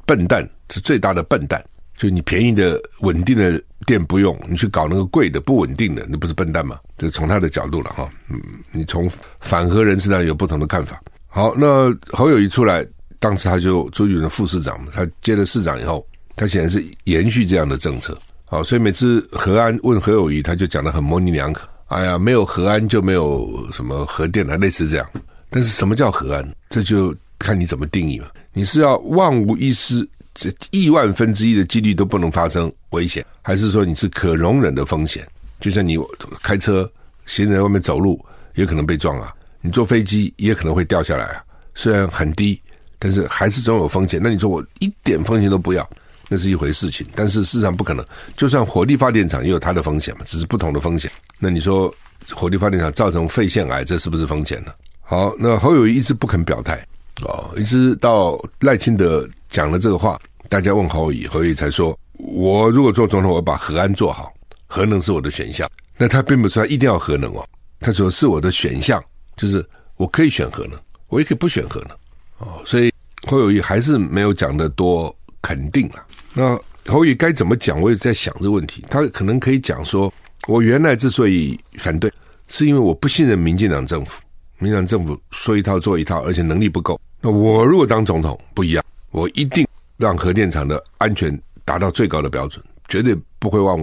[0.05, 1.63] 笨蛋是最大的笨蛋。
[1.97, 6.79] 就你便宜的稳定的电不用，你去搞那个贵的不稳定的，那不是笨蛋吗？
[6.97, 8.09] 这从他的角度了哈。
[8.29, 9.09] 嗯，你从
[9.39, 11.01] 反核人士上有不同的看法。
[11.27, 12.85] 好，那侯友谊出来。
[13.19, 16.03] 当时他就朱立伦副市长，他接了市长以后，
[16.35, 21.69] 他显然是延续这样的政策，好，所以每次何安问侯友谊，他就讲得很模棱两可。
[21.89, 25.07] 哎呀，没有核安就没有什么核电了，类似这样。
[25.51, 26.51] 但是什么叫核安？
[26.67, 28.31] 这就看你怎么定义了。
[28.53, 35.27] 你是要万无一失，这亿万分之一的几率都不能发生危险，还是说你是可容忍的风险？
[35.59, 35.97] 就像你
[36.41, 36.89] 开车，
[37.25, 38.23] 行人在外面走路
[38.55, 41.43] 也可能被撞啊，你坐飞机也可能会掉下来啊，
[41.75, 42.59] 虽然很低。
[43.03, 44.19] 但是还是总有风险。
[44.21, 45.89] 那你说我一点风险都不要，
[46.29, 47.03] 那是一回事情。
[47.15, 48.05] 但是事实上不可能，
[48.37, 51.11] 就算火力发电厂也有它的风险嘛，只是不同的风险。
[51.39, 51.91] 那你说
[52.29, 54.71] 火力发电厂造成肺腺癌，这是不是风险呢？
[55.01, 56.79] 好，那侯友宜一直不肯表态
[57.23, 64.33] 哦，一直到赖清德讲了这个话，大家问侯乙，侯乙才说：我如果做总统，我把核安做好，
[64.65, 65.69] 核能是我的选项。
[65.97, 67.45] 那他并不是他一定要核能哦，
[67.79, 69.03] 他说是我的选项，
[69.35, 69.63] 就是
[69.97, 70.79] 我可以选核能，
[71.09, 71.91] 我也可以不选核能
[72.39, 72.91] 哦，所以。
[73.27, 76.03] 侯友谊还是没有讲的多肯定了。
[76.33, 76.59] 那
[76.91, 77.79] 侯友宜该怎么讲？
[77.79, 78.83] 我也在想这个问题。
[78.89, 80.11] 他可能可以讲说
[80.49, 82.11] ：“我原来之所以反对，
[82.47, 84.19] 是因为我不信任民进党政府。
[84.57, 86.99] 民进党政府说一套做一套，而且能力不够。
[87.21, 93.77] 那我如果当总统不一样，我一定让核电厂的安全达到最高的标准，绝对不会忘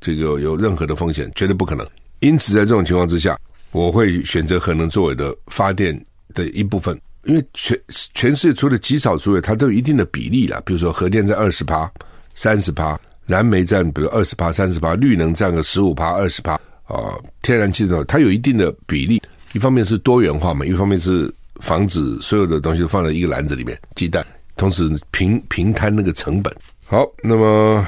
[0.00, 1.86] 这个有任何的风险，绝对不可能。
[2.20, 3.38] 因此，在这种情况之下，
[3.72, 5.98] 我会选择核能作为的发电
[6.34, 10.60] 的一部分，因为全全世界除了极少数，它都有一定的比例啦。
[10.64, 11.90] 比如说核电在二十趴、
[12.34, 16.54] 三十趴，燃煤占比如二十趴、三十趴，绿能占个十五趴、二十趴
[16.84, 19.22] 啊，天然气呢，它有一定的比例。
[19.52, 24.26] 一方面是多元化嘛，一方面是防止所有的东西都放在一个篮子里面，鸡蛋，
[24.56, 26.54] 同时平平摊那个成本。
[26.86, 27.86] 好，那么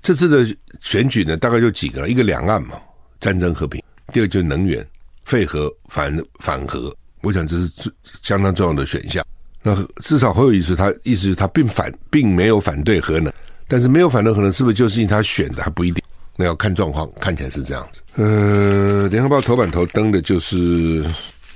[0.00, 2.76] 这次的选举呢，大概就几个了，一个两岸嘛，
[3.20, 3.80] 战争和平；
[4.12, 4.86] 第二就是能源，
[5.24, 6.94] 废核反反核。
[7.22, 7.92] 我想这是最
[8.22, 9.24] 相当重要的选项。
[9.62, 13.30] 那至少侯友宜他意思是他并反并没有反对核能，
[13.68, 16.02] 但是没有反对核能是不是就是因为他选的还不一定。
[16.36, 18.00] 那要看状况，看起来是这样子。
[18.14, 21.04] 呃，联合报头版头登的就是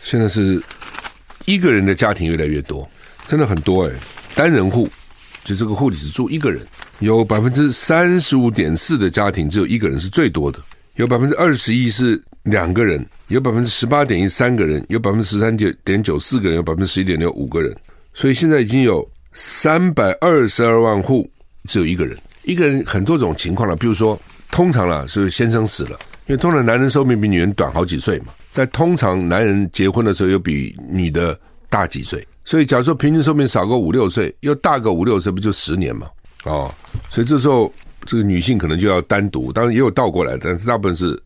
[0.02, 0.62] 现在是
[1.46, 2.86] 一个人的家庭越来越多，
[3.26, 3.92] 真的很多哎。
[4.34, 4.88] 单人户
[5.44, 6.60] 就这个户里只住一个人，
[6.98, 10.58] 有百分之三十五点四的家庭只有一个人是最多的，
[10.96, 17.74] 有百分之二十一是两个人，有百分之十八点一三个人，有百分之十三点九四个人，有百分之十一点六五个人。
[18.12, 21.30] 所以现在已经有三百二十二万户
[21.68, 24.20] 只有一个人，一个人很多种情况了，比如说。
[24.50, 28.26] 通常啦，是先生死了，因为通常男人寿命比女人短好几岁嘛。
[28.52, 31.36] 在通常男人结婚的时候又比女的
[31.68, 36.06] 大几岁，所以假如说平均寿命少个五六岁，又大个五六岁，不就十年嘛？
[36.44, 36.72] 哦，
[37.08, 37.72] 所以这时候
[38.04, 41.20] 这个女性可能就要单独，当然也有倒过来，但是大部分是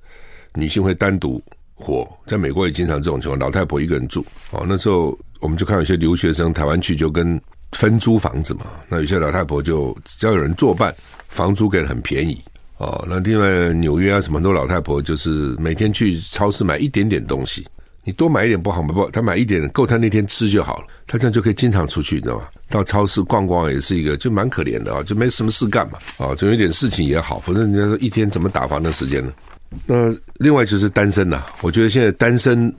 [0.54, 1.42] 女性会单独
[1.74, 2.08] 活。
[2.26, 4.24] 在美国也经常这种情况，老太婆一个人住。
[4.52, 7.40] 哦，那时候我们就看有些留学生台湾去就跟
[7.72, 10.94] 分租房子嘛，那有些老太婆就只要有人作伴，
[11.28, 12.40] 房租给的很便宜。
[12.76, 17.66] 哦，那另外纽约啊，什么很多老太婆就是每天去超市买一点点东西，
[18.08, 18.94] 你多买一点不好吗？
[18.94, 22.44] 不，他买一点够他那天吃就好了，他这样就可以经常出去，你知道吗？
[22.70, 29.30] 到超市逛逛也是一个，就蛮可怜的啊，就没什么事干嘛，啊，总有点事情也好，反正人家说一天怎么打发那时间呢？
[29.84, 32.74] 那另外就是单身呐、我觉得现在单身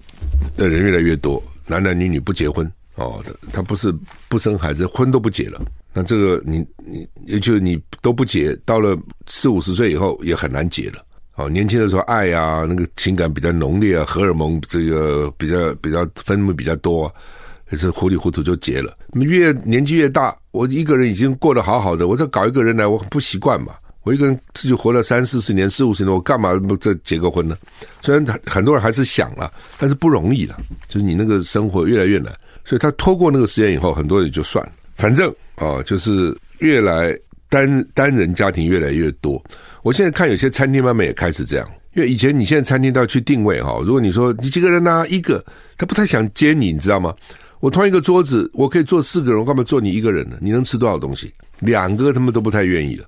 [0.58, 2.66] 的人越来越多，男男女女不结婚
[2.96, 3.24] 哦，
[3.54, 3.94] 他不是
[4.30, 5.62] 不生孩子，婚都不结了。
[5.94, 11.06] 那这个你你也就你都不结，到了四五十岁以后也很难结了。
[11.40, 17.14] 哦，年轻的时候爱啊，那个情感比较浓烈啊，荷尔蒙这个比较比较分泌比较多啊，
[17.70, 18.94] 也是糊里糊涂就结了。
[19.14, 23.74] 越年纪越大，我一个人已经过得好好的，我再搞一个人来，我很不习惯嘛。
[24.04, 27.56] 我一个人自己活了三四十年、四五十年，我干嘛不再结个婚呢？
[28.02, 30.60] 虽然很很多人还是想了，但是不容易了。
[30.90, 32.34] 就是你那个生活越来越难，
[32.66, 34.72] 所以他拖过那个时间以后，很多人就算了。
[34.96, 37.18] 反正啊，就是越来
[37.50, 39.44] 单单人家庭越来越多。
[39.82, 43.80] 我现在看有些餐厅慢慢也开始这样，因为以前你现在餐厅都要去定位哈。
[43.84, 45.06] 如果你说你几个人呢？
[45.10, 45.44] 一个，
[45.78, 47.14] 他不太想接你，你知道吗？
[47.60, 50.38] 我同一个桌子，我可以坐四个人，我干嘛坐你一个人呢？
[50.40, 51.34] 你能吃多少东西？
[51.60, 53.06] 两个他们都不太愿意了。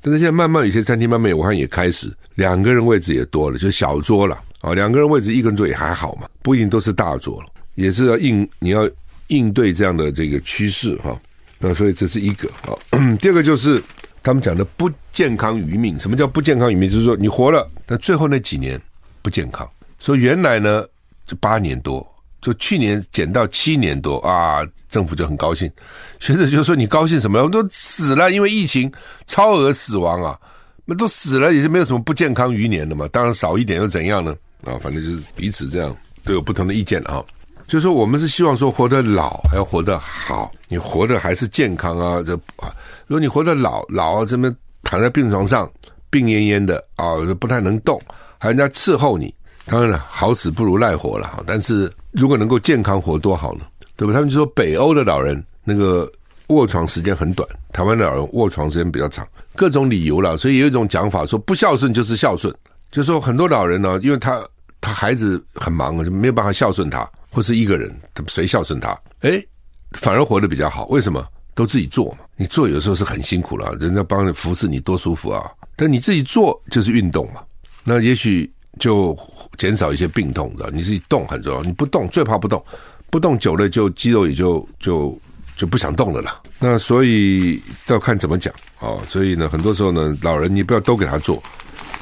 [0.00, 4.72] 但是现在慢慢有些餐厅慢慢我看也开始两个人位置也多了，就小桌了啊。
[4.72, 8.88] 两个人位置一个人坐也还好嘛，不一定都是大桌了，也是要应你要
[9.26, 11.20] 应对这样的这个趋势哈。
[11.62, 12.72] 那所以这是一个啊，
[13.20, 13.82] 第二个就是
[14.22, 15.98] 他们讲的不健康余命。
[16.00, 16.88] 什么叫不健康余命？
[16.90, 18.80] 就是说你活了，但最后那几年
[19.20, 19.68] 不健康。
[19.98, 20.82] 说原来呢，
[21.26, 22.06] 就八年多，
[22.40, 25.70] 就去年减到七年多啊，政府就很高兴。
[26.18, 27.42] 学者就说你高兴什么？
[27.42, 28.90] 我都死了，因为疫情
[29.26, 30.38] 超额死亡啊，
[30.86, 33.06] 那都死了也是没有什么不健康余年的嘛。
[33.12, 34.34] 当然少一点又怎样呢？
[34.64, 35.94] 啊，反正就是彼此这样
[36.24, 37.22] 都有不同的意见啊。
[37.70, 42.20] 就是说，我们是希望说活得老还要活得好，你活得还是健康啊？
[42.20, 42.74] 这啊，
[43.06, 44.52] 如果你活得老老这么
[44.82, 45.70] 躺在病床上，
[46.10, 48.02] 病恹恹的啊，不太能动，
[48.38, 49.32] 还人家伺候你，
[49.66, 51.44] 当然了，好死不如赖活了。
[51.46, 53.60] 但是如果能够健康活多好呢？
[53.96, 54.12] 对吧？
[54.12, 56.10] 他们就说北欧的老人那个
[56.48, 60.36] 卧床时间很短，台湾的老人卧床时间比较长，各种理由了。
[60.36, 62.52] 所以有一种讲法说，不孝顺就是孝顺，
[62.90, 64.42] 就是说很多老人呢，因为他
[64.80, 67.08] 他孩子很忙，就没有办法孝顺他。
[67.32, 68.98] 或是一个人，他谁孝顺他？
[69.20, 69.46] 诶，
[69.92, 70.86] 反而活得比较好。
[70.86, 71.24] 为什么？
[71.54, 72.18] 都自己做嘛。
[72.34, 75.48] 你做有时候是很辛苦了，人家帮你服侍你多舒服啊。
[75.76, 77.40] 但你自己做就是运动嘛，
[77.84, 79.16] 那也许就
[79.56, 80.70] 减少一些病痛，知道？
[80.70, 81.62] 你自己动很重要。
[81.62, 82.64] 你不动，最怕不动，
[83.10, 85.16] 不动久了就肌肉也就就
[85.56, 86.40] 就不想动了啦。
[86.58, 88.98] 那所以要看怎么讲啊。
[89.06, 91.40] 所以呢，很多时候呢，老人你不要都给他做，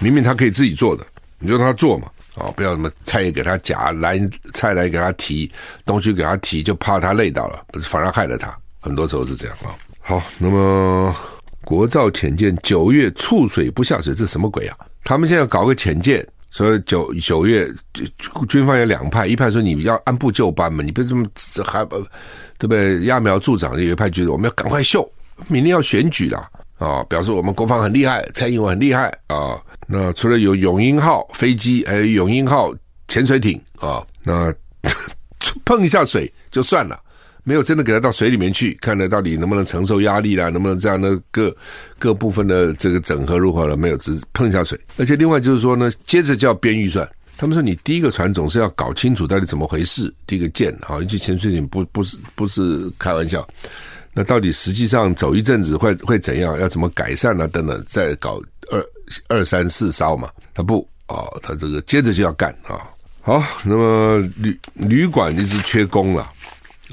[0.00, 1.06] 明明他可以自己做的，
[1.38, 2.08] 你就让他做嘛。
[2.41, 4.18] 哦，不要什么菜也给他夹，来
[4.55, 5.51] 菜来给他提，
[5.84, 8.57] 东西给他提，就怕他累到了，不是反而害了他。
[8.80, 9.74] 很多时候是这样啊。
[10.01, 11.14] 好，那么
[11.64, 14.76] 国造潜舰九月触水不下水，这什么鬼啊？
[15.05, 17.70] 他们现在搞个潜舰，所以九九月
[18.49, 21.26] 军方有两派，一派说你要按部就班嘛，你别这么
[21.64, 21.99] 还不
[22.59, 23.01] 对不对？
[23.01, 25.11] 揠苗助长，有一派觉得我们要赶快秀，
[25.49, 29.60] 明年要选举了啊，表示我们国防很厉害，蔡英文很厉害啊。
[29.86, 32.74] 那除了有永鹰号飞机，还有永鹰号
[33.08, 34.54] 潜水艇啊，那
[35.64, 37.00] 碰一下水就算了，
[37.42, 41.54] 没有真的给他到水里面去，看他到底能不能承受压力啦，能不能这样的各
[41.98, 43.76] 各部分的这个整合如何了？
[43.76, 44.78] 没有，只碰一下水。
[44.98, 47.08] 而且另外就是说呢，接着就要编预算。
[47.36, 53.46] 他们说你第一个船总是要搞清楚到底怎么回事，第一个舰啊，尤其潜水艇不不是不是开玩笑。
[54.18, 56.58] 那到底实际上走一阵子会会怎样？
[56.58, 57.46] 要怎么改善呢、啊？
[57.52, 58.84] 等等，再搞二
[59.28, 60.28] 二三四烧嘛？
[60.52, 62.82] 他不啊，他这个接着就要干啊。
[63.20, 66.28] 好，那么旅旅馆一直缺工了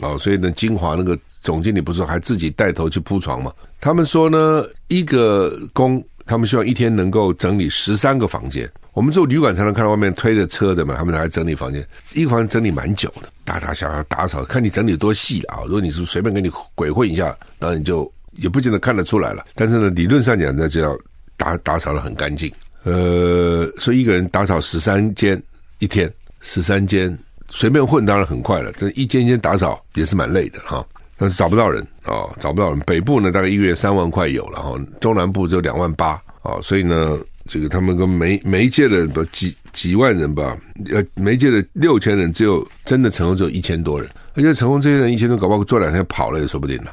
[0.02, 3.52] 啊，所以呢，金华那个总经理不是还自己带头去铺床嘛？
[3.82, 8.70] 他们说呢，一个工，他们希望一天能够整理十三个房间。
[8.94, 15.60] 我们做旅馆才能看到外面推着车的嘛，他们来整理房间，一个房间整理蛮久的，大大小小打扫，看你整理多细啊。
[15.66, 19.46] 如果你是随便给你鬼混一下，当然你就也不见得看得出来了。
[19.54, 20.98] 但是呢，理论上讲，那就要
[21.36, 22.52] 打打扫得很干净。
[22.84, 25.42] 呃，所以一个人打扫十三间
[25.80, 27.18] 一天，十三间
[27.50, 30.86] 随便混当然很快了，这一间一间打扫也是蛮累的哈。
[31.18, 32.80] 但是找不到人啊，找不到人。
[32.82, 37.18] 北部呢，大概一月三万块有了哈，中南部只有两万八啊，所以呢。
[37.48, 40.58] 这个他们跟媒媒介的几几万人吧，
[40.92, 46.92] 呃，媒介的六千人，只有真的成功只有一千多人，而且成功这些人一千多，搞不好做两天跑了也说不定了，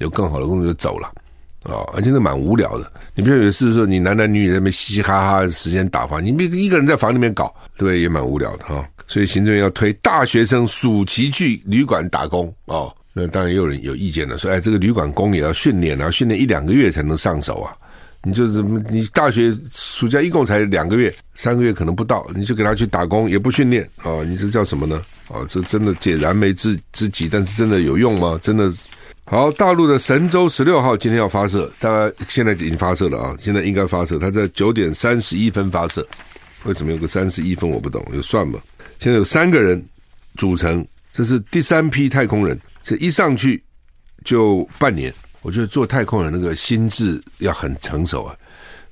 [0.00, 1.10] 有更好的工作就走了
[1.62, 2.92] 啊、而且那蛮无聊的。
[3.14, 7.46] 你不要以为是说你男男女女在那边嘻嘻哈哈时间打发，你一个人在房里面搞，
[7.78, 7.98] 对不对？
[7.98, 17.72] 也蛮无聊的哈、所以行政要推大学生暑期去旅馆打工哦，那当然也有人有意见了，说哎，这个旅馆工也要训练，然后训练一两个月才能上手啊。
[18.26, 18.60] 你就是
[18.90, 24.22] 你大学暑假一共才两个月，三个月可能不到，你就给他去打工，也不训练啊？
[24.26, 25.00] 你这叫什么呢？
[25.28, 28.38] 啊，这真的解燃眉之之急，但是真的有用吗？
[28.42, 28.72] 真的
[29.26, 36.06] 好，大陆的神舟十六号今天要发射，大概现在已经发射了啊，现在应该发射，它在九点三十一分发射。
[36.64, 37.68] 为什么有个三十一分？
[37.68, 38.58] 我不懂，有算吗？
[38.98, 39.82] 现在有三个人
[40.36, 43.62] 组成，这是第三批太空人，这一上去
[44.24, 45.14] 就半年。
[45.42, 48.34] 我觉得做太空人那个心智要很成熟啊，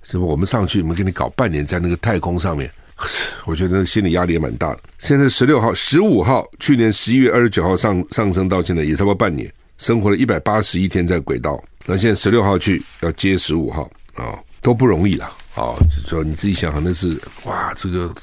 [0.04, 0.24] 是不？
[0.24, 2.70] 我们上去，我们给你搞半年在那个太空上面，
[3.44, 4.78] 我觉得那个心理压力也蛮大的。
[5.00, 11.60] 现在十六号、十五号，去年十一月二十九号上上升到现在也差不多半年，生活了一百八十一天在轨道。
[11.86, 15.24] 那现在十六号去要接十五号啊，都不容易了
[15.56, 15.74] 啊！
[15.90, 18.14] 就说你自己想想，那是哇，这个。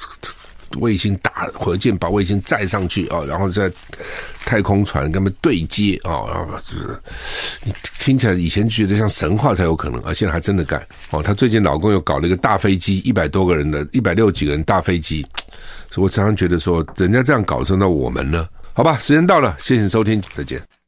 [0.77, 3.71] 卫星打火箭把卫星载上去啊，然后在
[4.45, 6.97] 太空船跟他们对接啊，然后就是
[7.63, 11.21] 你听起来以前觉得像神话才有可能，啊，现在还真的干哦。
[11.21, 15.25] 她最近老公又搞了一个大飞机，一百多个人的一百六几个人大飞机，
[15.91, 18.47] 所以我常常觉得说，人家这样搞，那我们呢？
[18.73, 20.78] 好吧，时间到了，谢谢收听，再见。